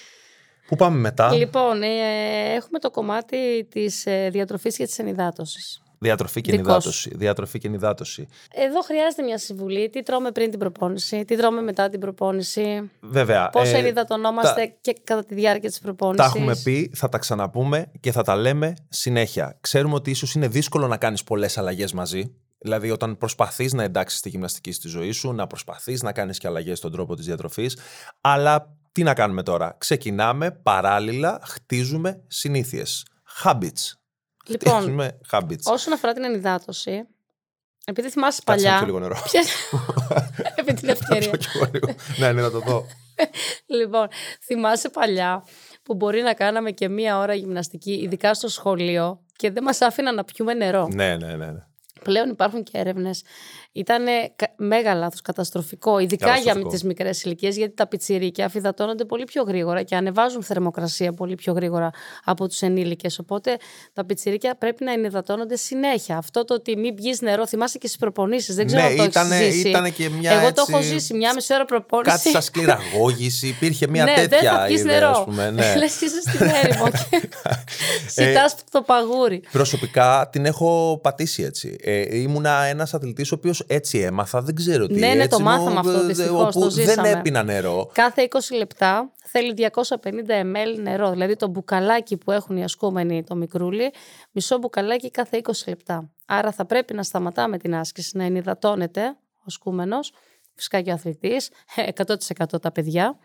Πού 0.68 0.76
πάμε 0.76 0.98
μετά; 0.98 1.34
Λοιπόν, 1.34 1.84
ε, 1.84 1.88
έχουμε 2.56 2.80
το 2.80 2.92
κομμάτι 2.92 3.68
της 3.70 4.06
ε, 4.06 4.30
διατροφής 4.32 4.76
και 4.78 4.86
της 4.86 5.00
ενυδάτωσης. 5.00 5.80
Διατροφή 6.00 6.42
και 6.42 6.52
Δικός 6.52 6.66
ενυδάτωση. 6.68 7.12
Διατροφή 7.16 7.60
και 7.60 7.68
ενυδάτωση. 7.68 8.28
Εδώ 8.54 8.82
χρειάζεται 8.82 9.24
μια 9.24 9.38
συμβουλή. 9.38 9.90
Τι 9.90 10.04
τρώμε 10.04 10.32
πριν 10.32 10.50
την 10.50 10.60
προπόνηση, 10.60 11.26
τι 11.26 11.36
τρώμε 11.36 11.62
μετά 11.62 11.90
την 11.90 12.00
προπόνηση, 12.00 12.92
Βέβαια. 13.02 13.50
πώς 13.50 13.72
ε, 13.72 13.78
ενυδατωνόμαστε 13.78 14.76
και 14.82 14.96
κατά 15.04 15.26
τη 15.26 15.36
διάρκεια 15.36 15.70
της 15.70 15.78
Τα 15.80 15.84
προπόνησης. 15.86 16.26
έχουμε 16.26 16.56
πει, 16.64 16.92
θα 16.96 17.10
τα 17.10 17.18
ξαναπούμε 17.18 17.92
και 18.00 18.12
θα 18.12 18.24
τα 18.24 18.36
λέμε 18.36 18.74
συνέχεια. 18.90 19.58
Ξέρουμε 19.62 19.94
ότι 19.94 20.10
ίσως 20.10 20.34
είναι 20.36 20.48
δύσκολο 20.48 20.88
να 20.88 20.98
κάνεις 20.98 21.24
πολλές 21.24 21.58
αλλαγές 21.58 21.94
μαζί. 21.94 22.36
Δηλαδή, 22.58 22.92
όταν 22.92 23.18
προσπαθείς 23.18 23.74
να 23.74 23.84
εντάξεις 23.84 24.22
τη 24.22 24.30
γυμναστική 24.30 24.72
στη 24.72 24.88
ζωή 24.88 25.12
σου, 25.12 25.34
να 25.34 25.48
προσπαθείς 25.48 26.04
να 26.04 26.12
κάνεις 26.12 26.38
και 26.38 26.48
αλλαγές 26.48 26.78
στον 26.78 26.92
τρόπο 26.92 27.16
της 27.16 27.26
διατροφής. 27.26 27.78
Αλλά 28.22 28.75
τι 28.96 29.04
να 29.04 29.14
κάνουμε 29.14 29.44
τώρα; 29.44 29.76
Ξεκινάμε 29.78 30.52
παράλληλα, 30.52 31.40
χτίζουμε 31.44 32.24
συνήθειες. 32.28 33.06
Habits. 33.44 33.92
Λοιπόν, 34.48 34.74
Χτίζουμε 34.78 35.20
habits. 35.32 35.64
όσον 35.64 35.94
αφορά 35.94 36.14
την 36.14 36.24
ενυδάτωση, 36.24 37.08
επειδή 37.86 38.10
θυμάσαι 38.10 38.42
Κάτσε 38.46 38.66
να 38.66 38.72
παλιά... 38.72 38.86
πιω 38.86 38.86
λίγο 38.96 39.00
νερό. 39.08 39.22
Ποιες- 39.32 39.72
Επί 40.60 40.74
την 40.74 40.86
Να 40.86 40.92
ευκαιρία. 40.92 41.30
πιω 41.30 41.38
κι 41.38 41.48
εγώ 41.56 41.70
λίγο. 41.74 41.88
Ναι, 42.18 42.32
ναι, 42.32 42.42
να 42.42 42.52
το 42.52 42.60
δω. 42.60 42.86
Λοιπόν, 43.80 44.08
θυμάσαι 44.44 44.90
παλιά 44.90 45.44
που 45.84 45.94
μπορεί 45.96 46.22
να 46.22 46.34
κάναμε 46.34 46.72
και 46.72 46.88
μία 46.90 47.18
ώρα 47.18 47.34
γυμναστική, 47.34 47.92
ειδικά 47.94 48.34
στο 48.34 48.48
σχολείο, 48.48 49.24
και 49.36 49.52
δεν 49.52 49.64
μας 49.64 49.82
άφηναν 49.82 50.16
να 50.16 50.24
πιούμε 50.24 50.54
νερό; 50.54 50.88
ναι, 50.94 51.16
ναι, 51.18 51.36
ναι. 51.36 51.52
ναι. 51.52 51.64
Πλέον 52.04 52.30
υπάρχουν 52.30 52.64
και 52.64 52.78
έρευνες. 52.78 53.24
Ήταν 53.78 54.04
μέγα 54.56 54.94
λάθος, 54.94 55.22
καταστροφικό, 55.22 56.00
ειδικά 56.00 56.26
Καταστροφικό. 56.26 56.60
για 56.62 56.70
τις 56.70 56.84
μικρές 56.84 57.24
ηλικίες, 57.24 57.58
γιατί 57.58 57.74
τα 57.74 57.88
πιτσιρίκια 57.88 58.46
αφιδατώνονται 58.46 59.06
πολύ 59.06 59.24
πιο 59.24 59.44
γρήγορα 59.44 59.84
και 59.84 59.96
ανεβάζουν 59.96 60.44
θερμοκρασία 60.44 61.14
πολύ 61.14 61.36
πιο 61.36 61.54
γρήγορα 61.54 61.90
από 62.24 62.48
τους 62.48 62.62
ενήλικες. 62.62 63.20
Οπότε 63.20 63.58
τα 63.94 64.06
πιτσιρίκια 64.06 64.56
πρέπει 64.56 64.84
να 64.84 64.92
ενυδατώνονται 64.92 65.56
συνέχεια. 65.56 66.18
Αυτό 66.18 66.46
το 66.46 66.54
ότι 66.54 66.78
μην 66.78 66.96
πιει 66.96 67.18
νερό, 67.22 67.48
θυμάσαι 67.48 67.78
και 67.78 67.88
στις 67.88 68.00
προπονήσεις. 68.00 68.56
Δεν 68.56 68.66
ξέρω 68.66 68.82
Ναι, 68.82 68.88
αν 68.88 68.96
το 68.96 69.02
έχεις 69.04 69.16
ήτανε- 69.16 69.52
ζήσει. 69.52 69.70
ήτανε 69.70 69.90
και 69.90 70.10
μια 70.10 70.32
Εγώ 70.32 70.42
το 70.42 70.48
έτσι- 70.48 70.74
έχω 70.74 70.82
ζήσει 70.82 71.14
μια 71.14 71.34
μισή 71.34 71.54
ώρα 71.54 71.66
προπόνηση. 71.66 72.12
Κάτι 72.16 72.30
σαν 72.30 72.42
σκληραγώγηση. 72.42 73.48
Υπήρχε 73.48 73.88
μια 73.88 74.04
ναι, 74.04 74.14
τέτοια 74.14 74.28
δεν 74.42 74.52
θα 74.52 74.66
πιει 74.66 74.76
ιδέα, 74.80 74.94
νερό. 75.00 75.10
ας 75.10 75.24
πούμε. 75.24 75.52
Ναι. 75.52 75.76
Λες 75.78 76.02
είσαι 76.02 76.22
στην 76.22 76.46
έρημο 76.64 76.86
και 76.90 77.30
Ε, 78.16 78.28
ζητάς 78.28 78.56
το 78.72 78.82
παγούρι. 78.82 79.42
Προσωπικά 79.52 80.30
την 80.32 80.46
έχω 80.46 81.00
πατήσει 81.04 81.44
έτσι. 81.44 81.78
Ε, 81.82 82.18
ήμουνα 82.20 82.64
ένας 82.64 82.94
αθλητής 82.94 83.32
ο 83.32 83.36
οποίος 83.36 83.65
έτσι 83.68 84.00
έμαθα. 84.00 84.42
Δεν 84.42 84.56
ξέρω 84.56 84.88
τι. 84.88 84.94
Ναι, 84.94 85.08
ναι, 85.08 85.24
έτσι 85.24 85.30
το 85.38 85.40
μάθαμε 85.40 85.72
μου, 85.72 85.80
αυτό, 85.80 85.92
ε, 85.92 86.04
δυστυχώς, 86.04 86.42
όπου 86.42 86.60
το 86.60 86.70
δεν 86.70 86.86
ζήσαμε. 86.86 87.10
έπινα 87.10 87.44
νερό. 87.44 87.90
Κάθε 87.94 88.28
20 88.32 88.38
λεπτά 88.58 89.12
θέλει 89.26 89.54
250 89.58 90.06
ml 90.42 90.80
νερό. 90.82 91.12
Δηλαδή 91.12 91.36
το 91.36 91.48
μπουκαλάκι 91.48 92.18
που 92.18 92.32
έχουν 92.32 92.58
οι 92.58 92.64
ασκούμενοι 92.64 93.24
το 93.24 93.36
μικρούλι, 93.36 93.92
μισό 94.32 94.58
μπουκαλάκι 94.58 95.12
κάθε 95.12 95.42
20 95.44 95.52
λεπτά. 95.68 96.10
Άρα 96.26 96.52
θα 96.52 96.66
πρέπει 96.66 96.94
να 96.94 97.04
σταματάμε 97.04 97.58
την 97.58 97.76
άσκηση, 97.76 98.18
να 98.18 98.24
ενυδατώνεται 98.24 99.02
ο 99.38 99.44
ασκούμενος, 99.46 100.12
φυσικά 100.56 100.82
και 100.82 100.90
ο 100.90 100.94
αθλητής, 100.94 101.50
100% 102.06 102.62
τα 102.62 102.72
παιδιά, 102.72 103.18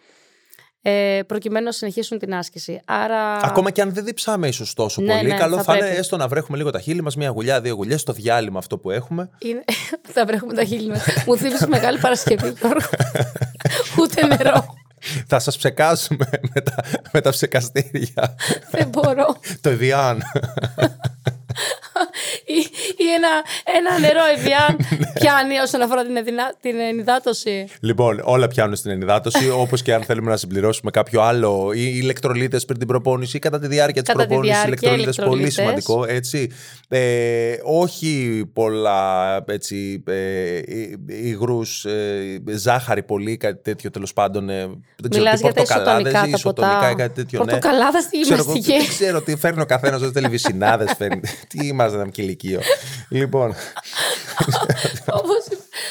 ε, 0.83 1.21
προκειμένου 1.27 1.65
να 1.65 1.73
συνεχίσουν 1.73 2.19
την 2.19 2.35
άσκηση. 2.35 2.81
Άρα... 2.85 3.37
Ακόμα 3.37 3.71
και 3.71 3.83
αν 3.83 3.93
δεν 3.95 4.05
διψάμε 4.05 4.49
ίσως 4.49 4.75
τόσο 4.75 5.03
Ναι, 5.03 5.15
πολύ, 5.17 5.29
ναι, 5.29 5.37
καλό 5.37 5.57
θα 5.57 5.63
θα, 5.63 5.73
είναι 5.73 5.83
πρέπει. 5.83 5.99
έστω 5.99 6.17
να 6.17 6.29
βρέχουμε 6.29 6.57
λίγο 6.57 6.71
τα 6.71 6.81
χείλη 6.81 7.03
μας, 7.03 7.17
μια 7.17 7.29
γουλιά, 7.29 7.61
δύο 7.61 7.75
γουλιές, 7.75 8.03
το 8.03 8.13
διάλειμμα 8.13 8.59
αυτό 8.59 8.79
που 8.79 8.91
έχουμε. 8.91 9.31
Είναι... 9.39 9.65
θα 10.15 10.25
βρέχουμε 10.25 10.55
τα 10.55 10.65
χείλη 10.65 10.89
μας. 10.89 11.05
Μου 11.27 11.37
θύμισε 11.37 11.67
Μεγάλη 11.67 11.99
Παρασκευή, 11.99 12.55
Γιώργο. 12.61 12.89
Ούτε 14.01 14.27
νερό. 14.27 14.75
θα 15.27 15.39
σας 15.39 15.57
ψεκάσουμε 15.57 16.29
με 16.55 16.61
τα, 16.61 16.75
με 17.13 17.21
τα 17.21 17.31
ψεκαστήρια. 17.31 18.35
Δεν 18.71 18.89
μπορώ. 18.89 19.37
το 19.61 19.71
Εvian. 19.71 20.17
Ή, 22.45 22.59
ή 22.97 23.07
ένα, 23.17 23.29
ένα 23.79 23.99
νερό 23.99 24.21
Evian 24.37 24.75
Ναι. 24.99 25.13
πιάνει 25.21 25.59
όσον 25.59 25.83
αφορά 25.83 26.05
την, 26.05 26.17
εδυνα- 26.17 26.55
την 26.61 26.79
ενυδάτωση. 26.81 27.67
λοιπόν, 27.81 28.21
όλα 28.25 28.49
πιάνουν 28.49 28.77
στην 28.77 28.91
ενυδάτωση, 28.91 29.51
όπως 29.51 29.83
και 29.83 29.95
αν 29.95 30.03
θέλουμε 30.03 30.31
να 30.31 30.37
συμπληρώσουμε 30.37 30.91
κάποιο 30.91 31.21
άλλο, 31.21 31.71
ή 31.75 31.93
ηλεκτρολίτες 32.03 32.65
πριν 32.65 32.79
την 32.79 32.87
προπόνηση 32.89 33.37
ή 33.37 33.41
κατά 33.41 33.59
τη 33.59 33.67
διάρκεια 33.67 34.03
της 34.03 34.11
Κατά 34.13 34.23
τη 34.23 34.29
προπόνησης. 34.29 34.63
διάρκεια, 34.63 34.89
Ηλεκτρολίτες, 34.93 35.17
πολύ 35.27 35.41
ηλεκτρολίτες. 35.41 35.85
σημαντικό, 35.85 36.15
έτσι. 36.15 36.51
Ε, 36.89 37.57
όχι 37.65 38.43
πολλά 38.53 39.37
έτσι, 39.49 40.03
ε, 40.07 40.61
υγρούς, 41.07 41.85
ε, 41.85 42.43
ζάχαρη 42.51 43.03
πολύ, 43.03 43.37
κάτι 43.37 43.63
τέτοιο 43.63 43.91
τέλος 43.91 44.13
πάντων. 44.13 44.49
Ε, 44.51 44.67
δεν 44.97 45.11
ξέρω 45.11 45.25
Μιλάς 45.25 45.41
τι, 45.41 45.47
για 45.47 45.53
τα 45.55 45.61
πορτοκαλάδες 45.63 46.13
ισοτονικά 46.13 46.27
ή 46.27 46.31
τα 46.31 46.37
ισοτονικά 46.37 46.75
ποτά. 46.79 46.91
ή 46.91 46.95
κάτι 46.95 47.15
τέτοιο. 47.15 47.39
ναι. 47.45 47.51
Πορτοκαλάδα 47.51 48.01
στη 48.01 48.21
Ξέρω 48.21 48.37
εγώ, 48.39 48.53
γυμναστική. 48.53 48.79
δεν 48.79 48.89
ξέρω 48.89 49.21
τι 49.23 49.37
φέρνει 49.37 49.61
ο 49.61 49.67
καθένας, 49.67 50.01
δεν 50.01 50.13
θέλει 50.13 50.29
βυσινάδε. 50.37 50.85
Φέρνει. 50.99 51.21
Τι 51.49 51.67
ήμασταν 51.67 52.11
και 52.11 52.23
ηλικίο. 52.23 52.61
λοιπόν, 53.09 53.55
Όπως 55.13 55.45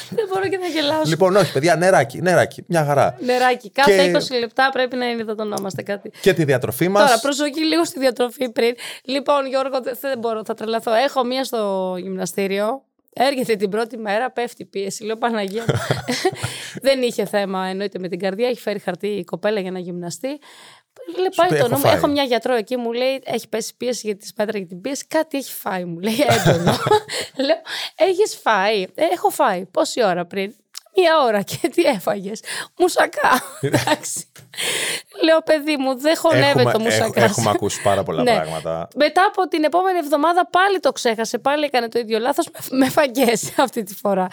δεν 0.09 0.25
μπορώ 0.29 0.47
και 0.47 0.57
να 0.57 0.65
γελάσω. 0.67 1.09
λοιπόν, 1.09 1.35
όχι, 1.35 1.51
παιδιά, 1.51 1.75
νεράκι, 1.75 2.21
νεράκι. 2.21 2.63
Μια 2.67 2.85
χαρά. 2.85 3.15
Νεράκι. 3.19 3.69
Κάθε 3.71 3.95
Και- 3.95 4.17
20 4.35 4.39
λεπτά 4.39 4.69
πρέπει 4.73 4.95
να 4.95 5.05
ενυδατωνόμαστε 5.05 5.81
κάτι. 5.81 6.11
Και 6.21 6.33
τη 6.33 6.43
διατροφή 6.43 6.87
μας. 6.87 7.07
Τώρα, 7.09 7.19
προσοχή 7.19 7.65
λίγο 7.65 7.85
στη 7.85 7.99
διατροφή 7.99 8.49
πριν. 8.49 8.75
Λοιπόν, 9.03 9.47
Γιώργο, 9.47 9.81
δεν- 9.81 9.97
δεν 10.01 10.19
μπορώ, 10.19 10.41
θα 10.45 10.53
τρελαθώ. 10.53 10.93
Έχω 10.93 11.23
μία 11.25 11.43
στο 11.43 11.95
γυμναστήριο. 12.01 12.83
Έρχεται 13.13 13.55
την 13.55 13.69
πρώτη 13.69 13.97
μέρα, 13.97 14.31
πέφτει 14.31 14.61
η 14.61 14.65
πίεση. 14.65 15.03
Λέω 15.03 15.15
Παναγία. 15.17 15.63
μου». 15.67 15.73
δεν 16.87 17.01
είχε 17.01 17.25
θέμα 17.25 17.65
εννοείται 17.67 17.99
με 17.99 18.07
την 18.07 18.19
καρδιά. 18.19 18.47
Έχει 18.47 18.59
φέρει 18.59 18.79
χαρτί 18.79 19.07
η 19.07 19.23
κοπέλα 19.23 19.59
για 19.59 19.71
να 19.71 19.79
γυμναστεί. 19.79 20.27
Λέει, 21.17 21.29
πει, 21.29 21.35
πάει 21.35 21.49
το 21.49 21.55
«Έχω 21.55 21.63
νούμερο. 21.67 21.81
φάει». 21.87 21.95
Έχω 21.95 22.07
μια 22.07 22.23
γιατρό 22.23 22.53
εκεί, 22.53 22.77
μου 22.77 22.91
λέει: 22.93 23.21
Έχει 23.23 23.47
πέσει 23.47 23.73
πίεση 23.77 24.01
γιατί 24.05 24.19
της 24.19 24.33
μέτρα 24.37 24.57
για 24.57 24.67
την 24.67 24.81
πίεση. 24.81 25.05
Κάτι 25.07 25.37
έχει 25.37 25.53
φάει, 25.53 25.85
μου 25.85 25.99
λέει 25.99 26.17
έντονο. 26.45 26.77
Λέω: 27.35 27.61
Έχεις 27.95 28.39
φάει. 28.41 28.81
«Ε, 28.95 29.05
έχω 29.11 29.29
φάει. 29.29 29.65
Πόση 29.65 30.03
ώρα 30.03 30.25
πριν; 30.25 30.55
Μία 30.95 31.21
ώρα 31.21 31.41
και 31.41 31.69
τι 31.69 31.81
έφαγες; 31.83 32.41
Μουσακά. 32.77 33.43
Εντάξει. 33.61 34.25
Λέω, 35.23 35.41
παιδί 35.41 35.75
μου, 35.79 35.99
δεν 35.99 36.17
χωνεύεται 36.17 36.63
το 36.63 36.69
έχουμε, 36.69 36.83
μουσακάς. 36.83 37.15
έχ- 37.23 37.29
έχουμε 37.37 37.49
ακούσει 37.49 37.81
πάρα 37.81 38.03
πολλά 38.03 38.23
Ναι. 38.29 38.35
πράγματα. 38.35 38.87
Μετά 38.95 39.21
από 39.35 39.47
την 39.47 39.63
επόμενη 39.63 39.97
εβδομάδα 39.97 40.47
πάλι 40.49 40.79
το 40.79 40.91
ξέχασε, 40.91 41.37
πάλι 41.37 41.63
έκανε 41.65 41.87
το 41.89 41.99
ίδιο 41.99 42.19
λάθος 42.19 42.47
με, 42.69 42.77
με 42.77 42.89
φαγές 42.89 43.51
αυτή 43.65 43.83
τη 43.83 43.95
φορά. 43.95 44.27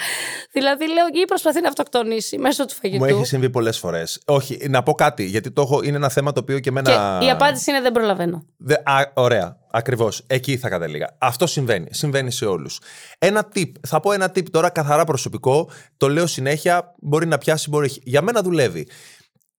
Δηλαδή 0.53 0.87
λέω 0.93 1.07
ή 1.13 1.25
προσπαθεί 1.27 1.61
να 1.61 1.69
αυτοκτονήσει 1.69 2.39
μέσω 2.39 2.65
του 2.65 2.75
φαγητού. 2.75 3.05
Μου 3.05 3.11
έχει 3.11 3.25
συμβεί 3.25 3.51
πολλές 3.51 3.79
φορές. 3.79 4.21
Όχι, 4.27 4.59
να 4.69 4.83
πω 4.83 4.93
κάτι, 4.93 5.25
γιατί 5.25 5.51
το 5.51 5.63
έχω, 5.63 5.83
είναι 5.83 5.97
ένα 5.97 6.09
θέμα 6.09 6.33
το 6.33 6.41
οποίο 6.41 6.59
και 6.59 6.69
εμένα. 6.69 7.17
Και 7.21 7.27
η 7.27 7.31
απάντηση 7.31 7.71
είναι 7.71 7.81
δεν 7.81 7.93
προλαβαίνω. 7.93 8.45
Δε, 8.57 8.75
α, 8.75 9.11
ωραία. 9.15 9.57
Ακριβώς. 9.71 10.23
Εκεί 10.27 10.57
θα 10.57 10.69
κατέληγα. 10.69 11.17
Αυτό 11.19 11.47
συμβαίνει. 11.47 11.87
Συμβαίνει 11.91 12.31
σε 12.33 12.45
όλους. 12.45 12.81
Ένα 13.19 13.49
tip. 13.55 13.71
Θα 13.87 14.01
πω 14.01 14.13
ένα 14.13 14.27
tip 14.27 14.51
τώρα 14.51 14.71
καθαρά 14.71 15.05
προσωπικό. 15.05 15.71
Το 15.97 16.09
λέω 16.09 16.27
συνέχεια. 16.27 16.95
Μπορεί 16.99 17.27
να 17.27 17.39
πιάσει, 17.39 17.69
μπορεί. 17.69 17.87
όχι. 17.87 18.01
Για 18.05 18.23
μένα 18.23 18.43
δουλεύει. 18.43 18.89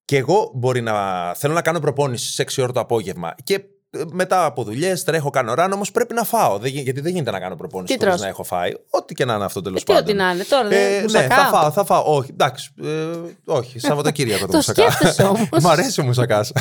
Και 0.08 0.18
εγώ 0.18 0.52
μπορεί 0.54 0.82
να 0.82 1.34
θέλω 1.34 1.54
να 1.54 1.62
κάνω 1.62 1.80
προπόνηση 1.80 2.32
σε 2.32 2.44
6 2.44 2.64
ώρα 2.64 2.72
το 2.72 2.80
απόγευμα. 2.80 3.36
Και 3.44 3.54
ε, 3.54 3.60
μετά 4.12 4.46
από 4.46 4.64
δουλειές, 4.64 5.04
τρέχω, 5.04 5.30
κάνω 5.30 5.54
ράνο, 5.54 5.76
όμως 5.76 5.92
πρέπει 5.92 6.14
να 6.14 6.24
φάω. 6.24 6.58
Δεν, 6.58 6.72
γι- 6.72 6.82
γιατί 6.82 7.02
δεν 7.02 7.12
γίνεται 7.12 7.32
να 7.32 7.40
κάνω 7.40 7.56
προπόνηση 7.56 7.94
Τι 7.94 8.00
χωρίς 8.00 8.14
τρως; 8.14 8.22
να 8.26 8.28
έχω 8.32 8.44
φάει. 8.44 8.72
Ό,τι 8.90 9.14
και 9.14 9.26
να 9.26 9.34
είναι 9.34 9.46
αυτό 9.46 9.62
τέλος 9.62 9.82
Ε, 9.82 9.84
τι 9.86 9.92
πάντων. 9.94 10.04
ό,τι 10.10 10.14
να 10.18 10.32
είναι 10.32 10.44
τώρα, 10.44 10.68
δεν- 10.68 10.78
Ε, 10.94 10.96
ναι, 10.96 11.02
μουσακά; 11.02 11.36
θα 11.36 11.44
φάω, 11.46 11.72
θα 11.72 11.86
φάω. 11.86 12.04
Όχι, 12.16 12.30
εντάξει. 12.32 12.72
Ε, 12.84 12.88
όχι, 13.46 13.80
Σαββατοκύριακο 13.80 14.46
το 14.46 14.52
Το 14.52 14.58
μουσακά. 14.58 14.92
σκέφτεσαι 14.92 15.24
όμως. 15.24 15.48
Μ' 15.64 15.68
αρέσει 15.68 16.02
ο 16.02 16.04
μουσακάς. 16.04 16.52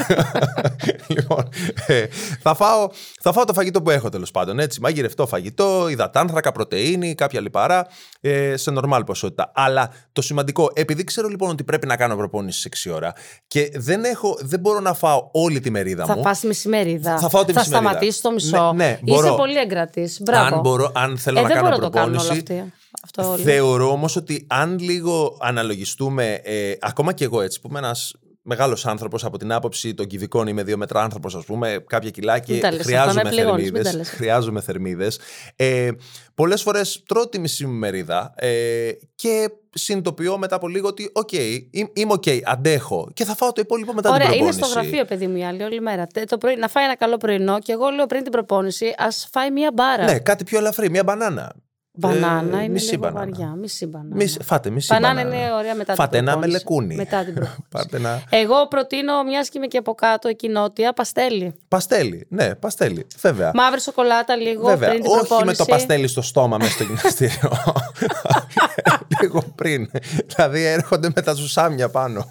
λοιπόν, 1.16 1.48
ε, 1.86 2.04
θα, 2.42 2.54
φάω, 2.54 2.88
θα 3.20 3.32
φάω 3.32 3.44
το 3.44 3.52
φαγητό 3.52 3.82
που 3.82 3.90
έχω 3.90 4.08
τέλος 4.08 4.30
πάντων. 4.30 4.58
Έτσι, 4.58 4.80
μαγειρευτό 4.80 5.26
φαγητό, 5.26 5.88
υδατάνθρακα, 5.88 6.52
πρωτενη, 6.52 7.14
κάποια 7.14 7.40
λιπαρά, 7.40 7.86
ε, 8.20 8.56
σε 8.56 8.70
νορμάλ 8.70 9.04
ποσότητα. 9.04 9.52
Αλλά 9.54 9.90
το 10.12 10.22
σημαντικό, 10.22 10.70
επειδή 10.74 11.04
ξέρω 11.04 11.28
λοιπόν 11.28 11.50
ότι 11.50 11.64
πρέπει 11.64 11.86
να 11.86 11.96
κάνω 11.96 12.16
προπόνηση 12.16 12.60
σε 12.60 12.68
6 12.90 12.94
ώρα 12.94 13.12
και 13.46 13.70
δεν, 13.74 14.04
έχω, 14.04 14.36
δεν 14.40 14.60
μπορώ 14.60 14.80
να 14.80 14.94
φάω 14.94 15.28
όλη 15.32 15.60
τη 15.60 15.70
μερίδα 15.70 16.04
Θα 16.04 16.16
μου. 16.16 16.22
φας 16.22 16.42
μεσημερίδα. 16.42 17.18
Θα 17.28 17.38
φάω 17.38 17.44
τη 17.44 17.52
μεσημερίδα. 17.52 17.88
σταματήσει 17.90 18.22
το 18.22 18.30
μισό. 18.30 18.72
Ναι, 18.72 18.84
ναι, 18.84 18.98
Είσαι 19.04 19.22
μπορώ. 19.22 19.34
πολύ 19.34 19.58
εγκρατής. 19.58 20.20
Μπράβο. 20.22 20.54
Αν, 20.54 20.60
μπορώ, 20.60 20.90
αν 20.94 21.18
θέλω 21.18 21.38
ε, 21.38 21.42
να 21.42 21.48
δεν 21.48 21.56
κάνω 21.56 21.68
μπορώ 21.68 21.80
να 21.80 21.90
το 21.90 21.98
κάνουν 21.98 22.14
προπόνηση. 22.16 22.52
όλα 22.52 22.60
αυτοί. 22.62 22.72
Αυτό 23.04 23.30
όλοι. 23.30 23.42
Θεωρώ 23.42 23.90
όμως 23.90 24.16
ότι 24.16 24.44
αν 24.48 24.78
λίγο 24.78 25.36
αναλογιστούμε, 25.40 26.40
ε, 26.44 26.72
ακόμα 26.80 27.12
και 27.12 27.24
εγώ 27.24 27.40
έτσι, 27.40 27.60
που 27.60 27.68
είμαι 27.68 27.78
ένας 27.78 28.14
μεγάλος 28.46 28.86
άνθρωπος 28.86 29.24
από 29.24 29.38
την 29.38 29.52
άποψη 29.52 29.94
των 29.94 30.06
κυβικών, 30.06 30.46
είμαι 30.46 30.62
δύο 30.62 30.76
μέτρα 30.76 31.02
άνθρωπος, 31.02 31.34
ας 31.34 31.44
πούμε, 31.44 31.84
κάποια 31.86 32.10
κιλά 32.10 32.38
και 32.38 32.52
Μην 32.52 32.60
τα 32.62 32.72
λες, 32.72 32.84
χρειάζομαι 32.84 33.10
αυτό 33.10 33.22
με 33.22 33.28
πληγώνεις, 33.30 33.62
μην 33.72 33.72
θερμίδες. 33.72 33.92
τα 33.92 33.98
λες. 33.98 34.08
Χρειάζομαι 34.08 34.60
θερμίδες. 34.60 35.18
Ε, 35.56 35.90
Πολλές 36.34 36.62
φορές 36.62 37.02
τρώω 37.08 37.28
τη 37.28 37.38
μισή 37.38 37.66
μου 37.66 37.72
μερίδα 37.72 38.34
ε, 38.36 38.90
και 39.14 39.48
συνειδητοποιώ 39.74 40.38
μετά 40.38 40.56
από 40.56 40.68
λίγο 40.68 40.88
ότι, 40.88 41.10
οκ, 41.12 41.32
είμαι 41.32 41.90
είμαι 41.92 42.12
οκ, 42.12 42.22
αντέχω 42.44 43.10
και 43.14 43.24
θα 43.24 43.34
φάω 43.34 43.52
το 43.52 43.60
υπόλοιπο 43.60 43.92
μετά 43.92 44.10
Ωραία, 44.10 44.26
την 44.28 44.34
είναι 44.36 44.42
προπόνηση. 44.44 44.70
στο 44.70 44.80
γραφείο, 44.80 45.04
παιδί 45.04 45.26
μου, 45.26 45.36
η 45.36 45.44
άλλη 45.44 45.62
όλη 45.62 45.80
μέρα. 45.80 46.06
Τε- 46.06 46.28
Το 46.28 46.38
πρωί, 46.38 46.56
να 46.56 46.68
φάει 46.68 46.84
ένα 46.84 46.96
καλό 46.96 47.16
πρωινό 47.16 47.58
και 47.60 47.72
εγώ 47.72 47.88
λέω 47.88 48.06
πριν 48.06 48.22
την 48.22 48.32
προπόνηση, 48.32 48.94
ας 48.98 49.28
φάει 49.32 49.50
μία 49.50 49.70
μπάρα. 49.74 50.04
Ναι, 50.04 50.18
κάτι 50.18 50.44
πιο 50.44 50.58
ελαφρύ, 50.58 50.90
μια 50.90 51.02
μπανάνα. 51.04 51.52
Μπανάνα 51.98 52.58
Ε, 52.58 52.62
είναι 52.62 52.72
μισή 52.72 52.90
λίγο 52.90 53.00
μπανάνα. 53.02 53.18
βαριά. 53.30 53.54
Μισή 53.60 53.86
μπανάνα. 53.86 54.14
Μισή- 54.14 54.42
φάτε 54.42 54.70
μισή 54.70 54.92
Μπανάνα 54.92 55.14
μπανάνα. 55.22 55.36
είναι 55.44 55.52
ωραία 55.54 55.74
μετά 55.74 55.94
Φάτε 55.94 56.08
την 56.18 56.18
ένα 56.28 56.30
προπόνηση. 56.38 56.64
μελεκούνι. 56.64 56.94
Μετά 56.94 57.24
την 57.24 57.34
προπόνηση. 57.34 57.62
Πάρτε 57.70 57.96
ένα 57.96 58.22
Εγώ 58.30 58.66
προτείνω, 58.68 59.22
μιας 59.22 59.48
και 59.48 59.58
είμαι 59.58 59.66
και 59.66 59.78
από 59.78 59.94
κάτω, 59.94 60.28
εκεί 60.28 60.48
νότια, 60.48 60.92
παστέλι. 60.92 61.54
παστέλι. 61.68 62.26
Ναι, 62.30 62.54
παστέλι. 62.54 63.06
Βέβαια. 63.20 63.50
Μαύρη 63.54 63.80
σοκολάτα 63.80 64.36
λίγο 64.36 64.66
Βέβαια, 64.66 64.88
πριν 64.88 65.02
την 65.02 65.10
όχι 65.10 65.18
προπόνηση. 65.26 65.46
με 65.46 65.54
το 65.54 65.64
παστέλι 65.64 66.06
στο 66.08 66.22
στόμα 66.22 66.56
μέσα 66.56 66.70
στο 66.70 66.82
γυμναστήριο. 66.82 67.50
Λίγο 69.20 69.42
πριν. 69.54 69.90
Δηλαδή 70.26 70.64
έρχονται 70.64 71.10
με 71.14 71.22
τα 71.22 71.32
ζουσάμια 71.32 71.88
πάνω. 71.88 72.28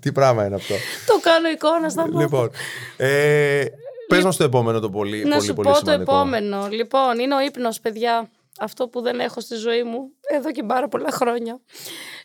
Τι 0.00 0.12
πράγμα 0.12 0.44
είναι 0.46 0.54
αυτό. 0.54 0.74
Το 1.06 1.18
κάνω 1.22 1.48
εικόνα 1.48 1.88
στα 1.88 2.02
μάτια. 2.02 2.20
λοιπόν, 2.20 2.50
ε, 2.96 3.64
πες 4.08 4.24
μας 4.24 4.36
το 4.36 4.44
επόμενο 4.44 4.80
το 4.80 4.90
πολύ, 4.90 5.24
Να 5.24 5.34
πολύ, 5.36 5.46
σου 5.46 5.54
πολύ 5.54 5.68
πω 5.68 5.74
σημαντικό. 5.74 6.04
το 6.12 6.18
επόμενο. 6.18 6.68
Λοιπόν, 6.70 7.18
είναι 7.18 7.34
ο 7.34 7.40
ύπνος, 7.40 7.80
παιδιά. 7.80 8.28
Αυτό 8.58 8.88
που 8.88 9.00
δεν 9.00 9.20
έχω 9.20 9.40
στη 9.40 9.54
ζωή 9.54 9.82
μου 9.82 10.10
εδώ 10.34 10.50
και 10.52 10.62
πάρα 10.62 10.88
πολλά 10.88 11.10
χρόνια. 11.10 11.60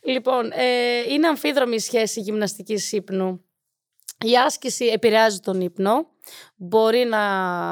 Λοιπόν, 0.04 0.52
ε, 0.52 1.14
είναι 1.14 1.28
αμφίδρομη 1.28 1.76
η 1.76 1.80
σχέση 1.80 2.20
γυμναστικής 2.22 2.92
ύπνου. 2.92 3.46
Η 4.26 4.38
άσκηση 4.46 4.86
επηρεάζει 4.86 5.40
τον 5.40 5.62
ύπνο. 5.62 6.10
Μπορεί 6.56 7.06
να 7.06 7.20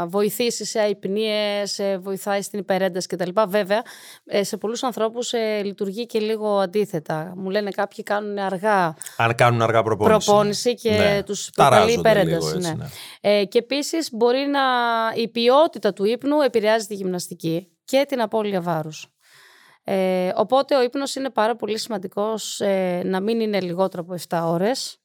βοηθήσει 0.08 0.66
σε 0.66 0.80
αϊπνίες, 0.80 1.72
σε 1.72 1.98
βοηθάει 1.98 2.42
στην 2.42 2.60
υπερένταση 2.60 3.08
κτλ. 3.08 3.30
Βέβαια, 3.48 3.82
ε, 4.26 4.44
σε 4.44 4.58
πολλούς 4.58 4.84
ανθρώπους 4.84 5.34
ε, 5.34 5.62
λειτουργεί 5.64 6.06
και 6.06 6.20
λίγο 6.20 6.58
αντίθετα. 6.60 7.34
Μου 7.36 7.50
λένε 7.50 7.70
κάποιοι 7.70 8.04
κάνουν 8.04 8.38
αργά 8.38 8.96
Αν 9.18 9.36
κάνουν 9.36 9.62
αργά 9.62 9.84
προπόνηση. 9.84 10.26
προπόνηση 10.26 10.74
και 10.76 10.92
Ναι. 10.92 11.24
τους 11.24 11.50
προκαλεί 11.56 11.76
Ταράζονται 11.76 12.00
υπερένταση. 12.10 12.46
λίγο 12.48 12.58
έτσι, 12.58 12.70
ναι. 12.70 12.76
ναι. 13.22 13.40
Ε, 13.40 13.46
και 13.46 13.58
επίσης 13.58 14.10
μπορεί 14.12 14.46
να 14.48 14.60
η 15.16 15.28
ποιότητα 15.28 15.94
του 15.94 16.06
ύπνου 16.06 16.42
επηρεάζει 16.42 16.86
τη 16.88 16.94
γυμναστική 16.96 17.68
και 17.90 18.06
την 18.08 18.22
απώλεια 18.22 18.62
βάρους. 18.62 19.08
Ε, 19.84 20.32
οπότε 20.36 20.76
ο 20.76 20.82
ύπνος 20.84 21.16
είναι 21.16 21.30
πάρα 21.30 21.56
πολύ 21.56 21.78
σημαντικός 21.78 22.60
ε, 22.62 23.02
να 23.06 23.20
μην 23.20 23.40
είναι 23.40 23.62
λιγότερο 23.62 24.04
από 24.08 24.16
7 24.30 24.42
ώρες 24.54 24.98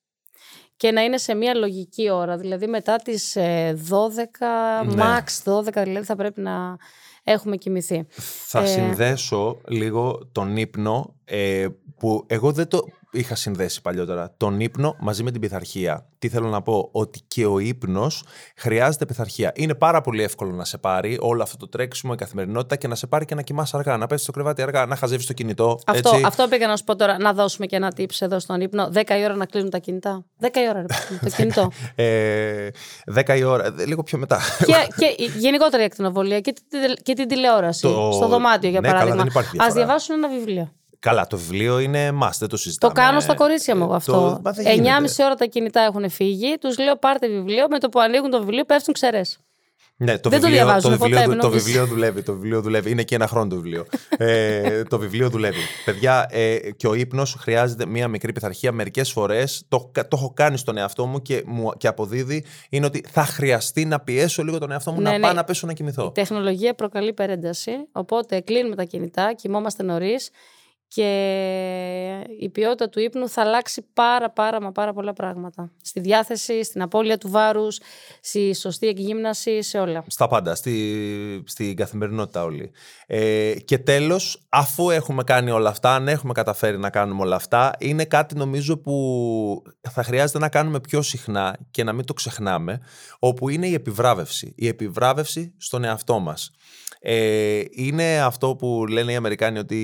και 0.77 0.91
να 0.93 1.03
είναι 1.03 1.19
σε 1.19 1.35
μια 1.35 1.55
λογική 1.55 2.11
ώρα. 2.11 2.37
Δηλαδή 2.37 2.67
μετά 2.67 2.97
τις 2.97 3.37
ε, 3.37 3.79
12, 3.91 4.87
Ναι. 4.87 5.03
max 5.03 5.53
12 5.53 5.83
δηλαδή 5.83 6.07
θα 6.07 6.17
πρέπει 6.17 6.41
να 6.41 6.77
έχουμε 7.23 7.57
κοιμηθεί. 7.57 8.07
Θα 8.47 8.61
Ε, 8.61 8.67
συνδέσω 8.67 9.61
λίγο 9.69 10.29
τον 10.33 10.57
ύπνο 10.57 11.15
ε, 11.25 11.67
που 11.97 12.25
εγώ 12.27 12.53
δεν 12.53 12.69
το 12.69 12.81
είχα 13.15 13.35
συνδέσει 13.35 13.81
παλιότερα. 13.83 14.35
Τον 14.37 14.61
ύπνο 14.61 14.97
μαζί 15.01 15.23
με 15.23 15.31
την 15.31 15.41
πειθαρχία. 15.41 16.07
Τι 16.19 16.29
θέλω 16.29 16.49
να 16.49 16.63
πω, 16.63 16.89
ότι 16.93 17.21
και 17.29 17.47
ο 17.47 17.59
ύπνος 17.59 18.25
χρειάζεται 18.57 19.07
πειθαρχία. 19.07 19.53
Είναι 19.55 19.75
πάρα 19.75 20.01
πολύ 20.01 20.23
εύκολο 20.23 20.51
να 20.55 20.65
σε 20.65 20.79
πάρει 20.79 21.19
όλο 21.21 21.43
αυτό 21.43 21.57
το 21.57 21.69
τρέξιμο, 21.69 22.13
η 22.15 22.19
καθημερινότητα 22.19 22.77
και 22.77 22.89
να 22.89 22.95
σε 22.95 23.07
πάρει 23.07 23.25
και 23.25 23.35
να 23.35 23.43
κοιμάσαι 23.43 23.77
αργά, 23.77 23.97
να 23.97 24.07
πέσει 24.07 24.23
στο 24.23 24.33
κρεβάτι 24.33 24.63
αργά, 24.63 24.87
να 24.87 24.97
χαζεύεις 24.97 25.27
το 25.27 25.33
κινητό. 25.33 25.79
Αυτό, 25.87 26.09
έτσι. 26.15 26.23
αυτό 26.27 26.49
πήγα 26.49 26.67
να 26.67 26.77
σου 26.77 26.85
πω 26.85 26.97
τώρα, 26.97 27.19
να 27.19 27.33
δώσουμε 27.33 27.67
και 27.67 27.77
ένα 27.77 27.93
tips 27.97 28.17
εδώ 28.19 28.39
στον 28.39 28.61
ύπνο. 28.61 28.91
10 28.95 29.01
η 29.19 29.25
ώρα 29.25 29.35
να 29.35 29.47
κλείνουν 29.47 29.71
τα 29.71 29.79
κινητά. 29.79 30.25
10 30.41 30.47
η 30.47 30.69
ώρα, 30.69 30.81
ρε, 30.81 30.87
παιδί 30.87 31.01
μου, 31.11 31.19
το 31.23 31.31
κινητό. 31.37 31.71
Ε, 31.95 32.69
10 33.15 33.37
η 33.39 33.43
ώρα, 33.45 33.67
ε, 33.67 33.85
λίγο 33.87 34.03
πιο 34.03 34.19
μετά. 34.19 34.41
και, 34.67 34.75
και 34.97 35.23
η 35.23 35.27
γενικότερα 35.39 35.83
η 35.83 35.85
ακτινοβολία 35.87 36.41
και, 36.41 36.53
την- 36.53 36.97
και 37.03 37.15
την 37.15 37.29
τηλεόραση. 37.29 37.81
Το- 37.83 38.11
Στο 38.13 38.29
δωμάτιο, 38.29 38.71
για 38.71 38.81
Ναι, 38.81 38.87
καλά, 38.87 38.99
παράδειγμα. 39.01 39.23
δεν 39.23 39.31
υπάρχει 39.33 39.49
Α 39.49 39.53
διαφορά. 39.53 39.75
διαβάσουν 39.85 40.15
ένα 40.17 40.29
βιβλίο. 40.29 40.73
Καλά, 41.05 41.27
το 41.27 41.37
βιβλίο 41.39 41.79
είναι 41.79 42.09
must, 42.09 42.15
δεν 42.39 42.39
το 42.39 42.47
Το 42.49 42.57
συζητάμε. 42.57 42.93
κάνω 42.95 43.21
στα 43.21 43.35
κορίτσια 43.35 43.77
μου 43.77 43.83
εγώ 43.83 43.93
Ε, 43.93 43.97
αυτό. 43.97 44.13
το- 44.13 44.41
μα 44.45 44.51
δεν 44.53 44.65
9,5 44.67 44.83
γίνεται. 44.83 45.25
ώρα 45.25 45.35
τα 45.35 45.45
κινητά 45.45 45.81
έχουν 45.81 46.11
φύγει. 46.11 46.57
Τους 46.61 46.79
λέω 46.79 46.97
πάρτε 46.97 47.29
βιβλίο. 47.29 47.67
Με 47.71 47.79
το 47.79 47.89
που 47.89 48.01
ανοίγουν 48.01 48.31
το 48.31 48.39
βιβλίο 48.39 48.65
πέφτουν 48.65 48.95
ξερές. 48.95 49.39
Ναι, 49.97 50.19
το 50.19 50.29
Δεν 50.31 50.41
το 50.41 50.47
βιβλίο, 50.47 50.65
διαβάζουμε 50.65 50.97
το 50.97 51.03
βιβλίο, 51.03 51.21
ποτέ, 51.23 51.35
του- 51.35 51.41
το 51.41 51.47
μην 51.47 51.47
νομίζεις. 51.47 51.65
βιβλίο 51.65 51.87
δουλεύει. 51.95 52.23
Το 52.23 52.33
βιβλίο 52.33 52.61
δουλεύει. 52.61 52.91
Είναι 52.91 53.03
και 53.03 53.15
ένα 53.15 53.27
χρόνο 53.27 53.49
το 53.49 53.55
βιβλίο. 53.57 53.87
ε, 54.19 54.83
το 54.83 54.99
βιβλίο 54.99 55.29
δουλεύει. 55.31 55.61
Παιδιά, 55.85 56.27
ε, 56.31 56.57
και 56.77 56.87
ο 56.87 56.95
ύπνος 56.95 57.37
χρειάζεται 57.41 57.87
μία 57.87 58.09
μικρή 58.09 58.33
πειθαρχία. 58.33 58.73
Μερικές 58.73 59.11
φορές 59.13 59.65
το, 59.69 59.91
το 59.95 60.09
έχω 60.13 60.33
κάνει 60.37 60.57
στον 60.59 60.77
εαυτό 60.77 61.07
μου 61.07 61.23
και, 61.23 61.43
μου 61.47 61.71
και 61.77 61.87
αποδίδει 61.89 62.45
είναι 62.71 62.87
ότι 62.87 63.05
θα 63.11 63.25
χρειαστεί 63.25 63.85
να 63.85 64.01
πιέσω 64.01 64.43
λίγο 64.45 64.59
τον 64.59 64.71
εαυτό 64.71 64.93
μου 64.93 65.01
Ναι, 65.01 65.11
να 65.11 65.17
ναι. 65.17 65.23
πάω 65.23 65.33
να 65.33 65.45
πέσω 65.45 65.67
να 65.67 65.73
κοιμηθώ. 65.73 66.05
Η 66.05 66.13
τεχνολογία 66.13 66.75
προκαλεί 66.75 67.09
υπερένταση. 67.09 67.71
Οπότε 67.93 68.41
κλείνουμε 68.41 68.75
τα 68.77 68.85
κινητά, 68.85 69.33
κοιμόμαστε 69.35 69.83
νωρίς 69.83 70.31
και 70.95 72.27
η 72.41 72.49
ποιότητα 72.49 72.89
του 72.89 73.01
ύπνου 73.01 73.29
θα 73.29 73.43
αλλάξει 73.43 73.87
πάρα 73.93 74.31
πάρα 74.31 74.61
μα 74.61 74.73
πάρα 74.73 74.93
πολλά 74.93 75.13
πράγματα. 75.13 75.71
Στη 75.83 76.01
διάθεση, 76.01 76.65
στην 76.65 76.83
απώλεια 76.83 77.19
του 77.19 77.31
βάρους, 77.31 77.81
στη 78.21 78.55
σωστή 78.55 78.87
εκγύμναση, 78.87 79.63
σε 79.63 79.79
όλα. 79.79 80.05
Στα 80.07 80.29
πάντα, 80.29 80.55
στη, 80.55 81.43
στην 81.47 81.77
καθημερινότητα 81.77 82.43
όλοι. 82.43 82.71
Ε, 83.07 83.55
και 83.65 83.79
τέλος, 83.79 84.47
αφού 84.49 84.91
έχουμε 84.91 85.25
κάνει 85.25 85.51
όλα 85.51 85.71
αυτά, 85.71 85.95
αν 85.95 86.09
έχουμε 86.09 86.33
καταφέρει 86.33 86.79
να 86.79 86.91
κάνουμε 86.91 87.23
όλα 87.23 87.37
αυτά, 87.37 87.73
είναι 87.79 88.05
κάτι 88.05 88.37
νομίζω 88.37 88.79
που 88.79 89.63
θα 89.81 90.03
χρειάζεται 90.03 90.39
να 90.39 90.49
κάνουμε 90.49 90.81
πιο 90.81 91.03
συχνά 91.03 91.59
και 91.71 91.85
να 91.85 91.93
μην 91.93 92.05
το 92.05 92.13
ξεχνάμε, 92.13 92.81
όπου 93.19 93.49
είναι 93.49 93.67
η 93.67 93.75
επιβράβευση. 93.75 94.53
Η 94.57 94.69
επιβράβευση 94.69 95.55
στον 95.57 95.85
εαυτό 95.85 96.19
μας. 96.19 96.51
Ε, 97.07 97.63
είναι 97.71 98.21
αυτό 98.21 98.57
που 98.57 98.87
λένε 98.87 99.13
οι 99.13 99.17
Αμερικάνοι 99.17 99.59
ότι 99.59 99.77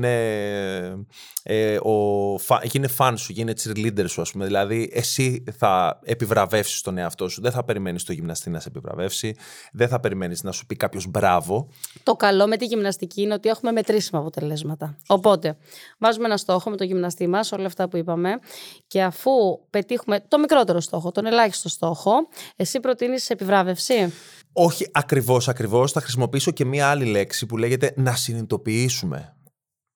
γίνε, 0.00 1.04
ε, 1.42 1.78
ο, 1.82 2.38
φα- 2.38 2.64
γίνε 2.64 2.88
φαν 2.88 3.16
σου, 3.18 3.32
γίνε 3.32 3.52
cheerleader 3.62 4.04
σου 4.08 4.20
ας 4.20 4.30
πούμε. 4.30 4.44
Δηλαδή 4.46 4.90
εσύ 4.92 5.44
θα 5.58 6.00
επιβραβεύσεις 6.04 6.80
τον 6.80 6.98
εαυτό 6.98 7.28
σου. 7.28 7.40
Δεν 7.40 7.52
θα 7.52 7.64
περιμένεις 7.64 8.04
το 8.04 8.12
γυμναστή 8.12 8.50
να 8.50 8.60
σε 8.60 8.68
επιβραβεύσει. 8.68 9.36
Δεν 9.72 9.88
θα 9.88 10.00
περιμένεις 10.00 10.42
να 10.42 10.52
σου 10.52 10.66
πει 10.66 10.76
κάποιος 10.76 11.06
μπράβο. 11.06 11.68
Το 12.02 12.14
καλό 12.14 12.46
με 12.46 12.56
τη 12.56 12.64
γυμναστική 12.64 13.22
είναι 13.22 13.34
ότι 13.34 13.48
έχουμε 13.48 13.72
μετρήσιμα 13.72 14.20
αποτελέσματα. 14.20 14.96
Οπότε, 15.06 15.56
βάζουμε 15.98 16.24
ένα 16.26 16.36
στόχο 16.36 16.70
με 16.70 16.76
το 16.76 16.84
γυμναστή 16.84 17.26
μας, 17.26 17.52
όλα 17.52 17.66
αυτά 17.66 17.88
που 17.88 17.96
είπαμε, 17.96 18.38
και 18.86 19.02
αφού 19.02 19.30
πετύχουμε 19.70 20.24
το 20.28 20.38
μικρότερο 20.38 20.80
στόχο, 20.80 21.10
τον 21.10 21.26
ελάχιστο 21.26 21.68
στόχο, 21.68 22.12
εσύ 22.56 22.80
προτείνεις 22.80 23.30
επιβράβευση; 23.30 24.12
Όχι 24.52 24.88
ακριβώς 24.92 25.48
ακριβώς. 25.48 25.92
Θα 25.92 26.00
χρησιμοποιήσω 26.00 26.50
και 26.50 26.64
μία 26.64 26.88
άλλη 26.88 27.04
λέξη 27.04 27.46
που 27.46 27.56
λέγεται 27.56 27.92
να 27.96 28.14
συνειδητοποιήσουμε. 28.14 29.34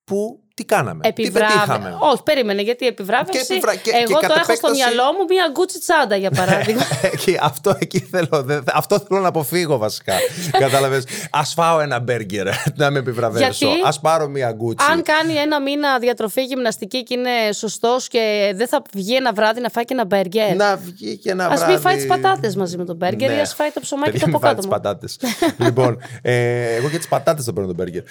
Πού, 0.04 0.38
τι 0.54 0.64
κάναμε, 0.64 1.12
τι 1.12 1.30
πετύχαμε. 1.30 1.96
Όχι, 2.00 2.22
περίμενε, 2.22 2.62
γιατί 2.62 2.84
η 2.84 2.86
επιβράβευση. 2.86 3.46
Και 3.46 3.52
επιβρα- 3.52 3.74
και- 3.74 3.90
εγώ 3.94 4.04
και 4.06 4.12
το 4.12 4.20
κατ' 4.20 4.30
έχω 4.30 4.42
στο 4.42 4.52
επέκταση- 4.52 4.74
μυαλό 4.76 5.12
μου 5.12 5.24
μία 5.28 5.48
γκούτσι 5.52 5.78
τσάντα, 5.80 6.16
για 6.16 6.30
παράδειγμα. 6.30 6.82
Εκεί, 7.12 7.36
αυτό 7.40 7.76
εκεί 7.78 7.98
θέλω, 8.00 8.42
δεν- 8.42 8.64
αυτό 8.72 8.98
θέλω 9.08 9.20
να 9.20 9.28
αποφύγω 9.28 9.76
βασικά. 9.78 10.14
Κατάλαβες. 10.64 11.04
Ας 11.30 11.52
φάω 11.52 11.80
ένα 11.80 11.98
μπέργκερ 12.00 12.46
να 12.80 12.90
με 12.90 12.98
επιβραβεύσω. 12.98 13.66
Γιατί; 13.66 13.80
Ας 13.84 14.00
πάρω 14.00 14.28
μία 14.28 14.52
γκούτσι. 14.52 14.86
Αν 14.90 15.02
κάνει 15.02 15.32
ένα 15.34 15.60
μήνα 15.60 15.98
διατροφή 15.98 16.42
γυμναστική 16.44 17.02
και 17.02 17.14
είναι 17.14 17.52
σωστός 17.52 18.08
και 18.08 18.52
δεν 18.54 18.68
θα 18.68 18.82
βγει 18.94 19.14
ένα 19.14 19.32
βράδυ 19.32 19.60
να 19.60 19.68
φάει 19.68 19.84
και 19.84 19.94
ένα 19.94 20.04
μπέργκερ. 20.04 20.56
Να 20.56 20.76
βγει 20.76 21.16
και 21.16 21.30
ένα 21.30 21.44
Α 21.46 21.48
βράδυ. 21.56 21.72
μην 21.72 21.80
φάει 21.80 21.96
τις 21.96 22.06
πατάτες 22.06 22.56
μαζί 22.56 22.76
με 22.76 22.84
τον 22.84 22.96
μπέργκερ 22.96 23.30
Ναι. 23.30 23.36
ή 23.36 23.40
ας 23.40 23.54
φάει 23.54 23.70
το 23.70 23.80
ψωμάκι 23.80 24.10
Παιδιά, 24.10 24.26
του 24.26 24.32
μην 24.32 24.36
από 24.36 24.46
φάτε 24.46 24.60
κάτω. 24.68 24.98
τις 25.06 25.16
μου. 25.22 25.30
πατάτες. 25.38 25.64
λοιπόν, 25.66 25.98
ε, 26.22 26.74
εγώ 26.74 26.88
και 26.88 26.96
τις 26.96 27.08
πατάτες 27.08 27.44
θα 27.44 27.52
παίρνω 27.52 27.66
τον 27.68 27.76
μπέργκερ. 27.76 28.02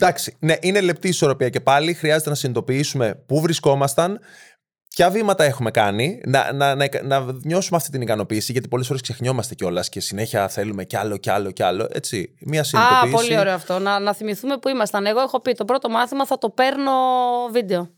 Ε, 0.00 0.04
εντάξει, 0.04 0.36
ναι, 0.38 0.56
είναι 0.60 0.80
λεπτή 0.80 1.08
ισορροπία 1.08 1.48
και 1.48 1.60
πάλι 1.60 1.94
χρειάζεται 1.94 2.28
να 2.30 2.34
συνειδητοποιήσουμε 2.34 3.14
πού 3.26 3.40
βρισκόμασταν, 3.40 4.20
ποια 4.88 5.10
βήματα 5.10 5.44
έχουμε 5.44 5.70
κάνει, 5.70 6.20
να, 6.26 6.52
να, 6.52 6.74
να, 6.74 6.88
να 7.02 7.24
νιώσουμε 7.44 7.76
αυτή 7.76 7.90
την 7.90 8.00
ικανοποίηση, 8.00 8.52
γιατί 8.52 8.68
πολλές 8.68 8.86
φορές 8.86 9.02
ξεχνιόμαστε 9.02 9.54
κιόλας 9.54 9.88
και 9.88 10.00
συνέχεια 10.00 10.48
θέλουμε 10.48 10.84
κι 10.84 10.96
άλλο 10.96 11.16
κι 11.16 11.30
άλλο 11.30 11.50
κι 11.50 11.62
άλλο. 11.62 11.88
Έτσι, 11.92 12.34
μία 12.40 12.60
Α, 12.60 12.64
συνειδητοποίηση. 12.64 13.14
πολύ 13.14 13.38
ωραίο 13.38 13.54
αυτό. 13.54 13.78
Να, 13.78 13.98
να 13.98 14.14
θυμηθούμε 14.14 14.58
που 14.58 14.68
ήμασταν. 14.68 15.06
Εγώ 15.06 15.20
έχω 15.20 15.40
πει 15.40 15.52
το 15.52 15.64
πρώτο 15.64 15.88
μάθημα 15.88 16.26
θα 16.26 16.38
το 16.38 16.50
παίρνω 16.50 16.92
βίντεο. 17.52 17.90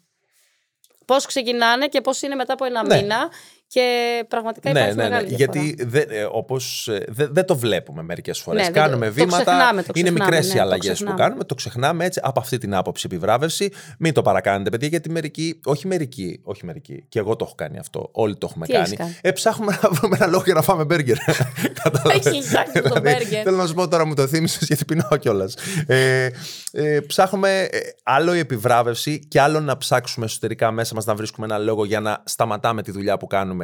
Πώς 1.06 1.26
ξεκινάνε 1.26 1.86
και 1.86 2.00
πώς 2.00 2.22
είναι 2.22 2.34
μετά 2.34 2.52
από 2.52 2.64
ένα 2.64 2.86
Ναι. 2.86 2.96
μήνα. 2.96 3.28
Και 3.72 4.24
πραγματικά 4.28 4.72
Ναι, 4.72 4.78
υπάρχει 4.78 4.96
ναι, 4.96 5.02
ναι. 5.02 5.08
μεγάλη 5.08 5.28
διαφορά. 5.34 5.60
Γιατί 5.60 5.84
δεν 5.84 6.06
ε, 6.10 6.26
όπως, 6.32 6.88
ε, 6.88 7.04
δεν 7.08 7.28
δεν 7.32 7.44
το 7.44 7.56
βλέπουμε 7.56 8.02
μερικές 8.02 8.38
φορές. 8.40 8.60
Ναι, 8.60 8.72
δεν 8.72 8.82
το- 8.82 8.88
κάνουμε 8.88 9.06
το 9.06 9.12
βήματα. 9.12 9.36
ξεχνάμε, 9.44 9.82
το 9.82 9.92
είναι 9.94 10.02
ξεχνάμε, 10.10 10.24
μικρές 10.30 10.46
ναι, 10.46 10.52
οι 10.52 10.56
το 10.56 10.62
αλλαγές 10.62 10.88
που 10.88 10.94
ξεχνάμε. 10.94 11.20
κάνουμε. 11.20 11.44
Το 11.44 11.54
ξεχνάμε 11.54 12.04
έτσι 12.04 12.20
από 12.22 12.40
αυτή 12.40 12.58
την 12.58 12.74
άποψη 12.74 13.06
επιβράβευση. 13.10 13.72
Μην 13.98 14.12
το 14.12 14.22
παρακάνετε, 14.22 14.70
παιδιά, 14.70 14.88
γιατί 14.88 15.10
μερικοί, 15.10 15.60
όχι 15.64 15.86
μερικοί, 15.86 16.40
όχι 16.42 16.64
μερικοί, 16.66 17.04
και 17.08 17.18
εγώ 17.18 17.36
το 17.36 17.44
έχω 17.44 17.54
κάνει 17.54 17.78
αυτό. 17.78 18.08
Όλοι 18.12 18.36
το 18.36 18.46
έχουμε 18.50 18.66
Τι 18.66 18.72
κάνει. 18.72 18.84
έχεις 18.84 18.98
κάνει; 18.98 19.16
Ε, 19.20 19.30
ψάχνουμε 19.30 19.78
να 19.82 19.90
βρούμε 19.90 20.16
ένα 20.20 20.26
λόγο 20.30 20.42
για 20.44 20.54
να 20.54 20.62
φάμε 20.62 20.84
μπέργκερ. 20.84 21.16
Κατάλαβες; 21.82 22.26
Έχει 22.26 22.38
ψάξει 22.40 22.72
το 22.72 22.80
Δηλαδή, 22.82 23.00
μπέργκερ. 23.00 23.42
Θέλω 23.44 23.56
να 23.56 23.66
σου 23.66 23.74
πω 23.74 23.88
τώρα, 23.88 24.04
μου 24.06 24.14
το 24.14 24.26
θύμισες 24.26 24.66
γιατί 24.66 24.84
πεινάω 24.84 25.16
κιόλας. 25.18 25.54
Ε, 25.86 26.28
ε, 26.72 27.00
ψάχνουμε 27.00 27.62
ε, 27.70 27.78
άλλο 28.02 28.34
η 28.34 28.38
επιβράβευση 28.38 29.18
και 29.28 29.40
άλλο 29.40 29.60
να 29.60 29.76
ψάξουμε 29.76 30.24
εσωτερικά 30.26 30.70
μέσα 30.70 30.94
μας 30.94 31.04
να 31.04 31.14
βρίσκουμε 31.14 31.46
ένα 31.46 31.58
λόγο 31.58 31.84
για 31.84 32.00
να 32.00 32.22
σταματάμε 32.24 32.82
τη 32.82 32.90
δουλειά 32.90 33.16
που 33.16 33.26
κάνουμε 33.26 33.58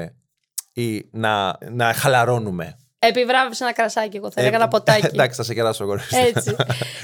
ή 0.73 1.09
να, 1.13 1.59
να 1.71 1.93
χαλαρώνουμε. 1.95 2.77
Επιβράβευσε 2.99 3.65
ένα 3.65 3.73
κρασάκι, 3.73 4.17
εγώ 4.17 4.31
θα 4.31 4.41
Ε, 4.41 4.43
έλεγα 4.43 4.57
ένα 4.57 4.69
ποτάκι. 4.69 5.07
Εντάξει, 5.13 5.37
θα 5.37 5.43
σε 5.43 5.55
κεράσω 5.55 5.85
εγώ. 5.85 5.99
Έτσι. 6.11 6.57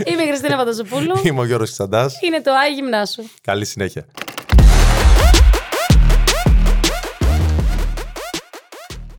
Είμαι 0.04 0.22
η 0.22 0.26
Χριστίνα 0.26 0.56
Πανταζοπούλου. 0.56 1.20
Είμαι 1.26 1.40
ο 1.40 1.44
Γιώργος 1.44 1.70
Ξαντάς. 1.70 2.18
Είναι 2.22 2.40
το 2.40 2.52
Άγι 2.52 2.74
Γυμνάσου. 2.74 3.22
Καλή 3.42 3.64
συνέχεια. 3.64 4.04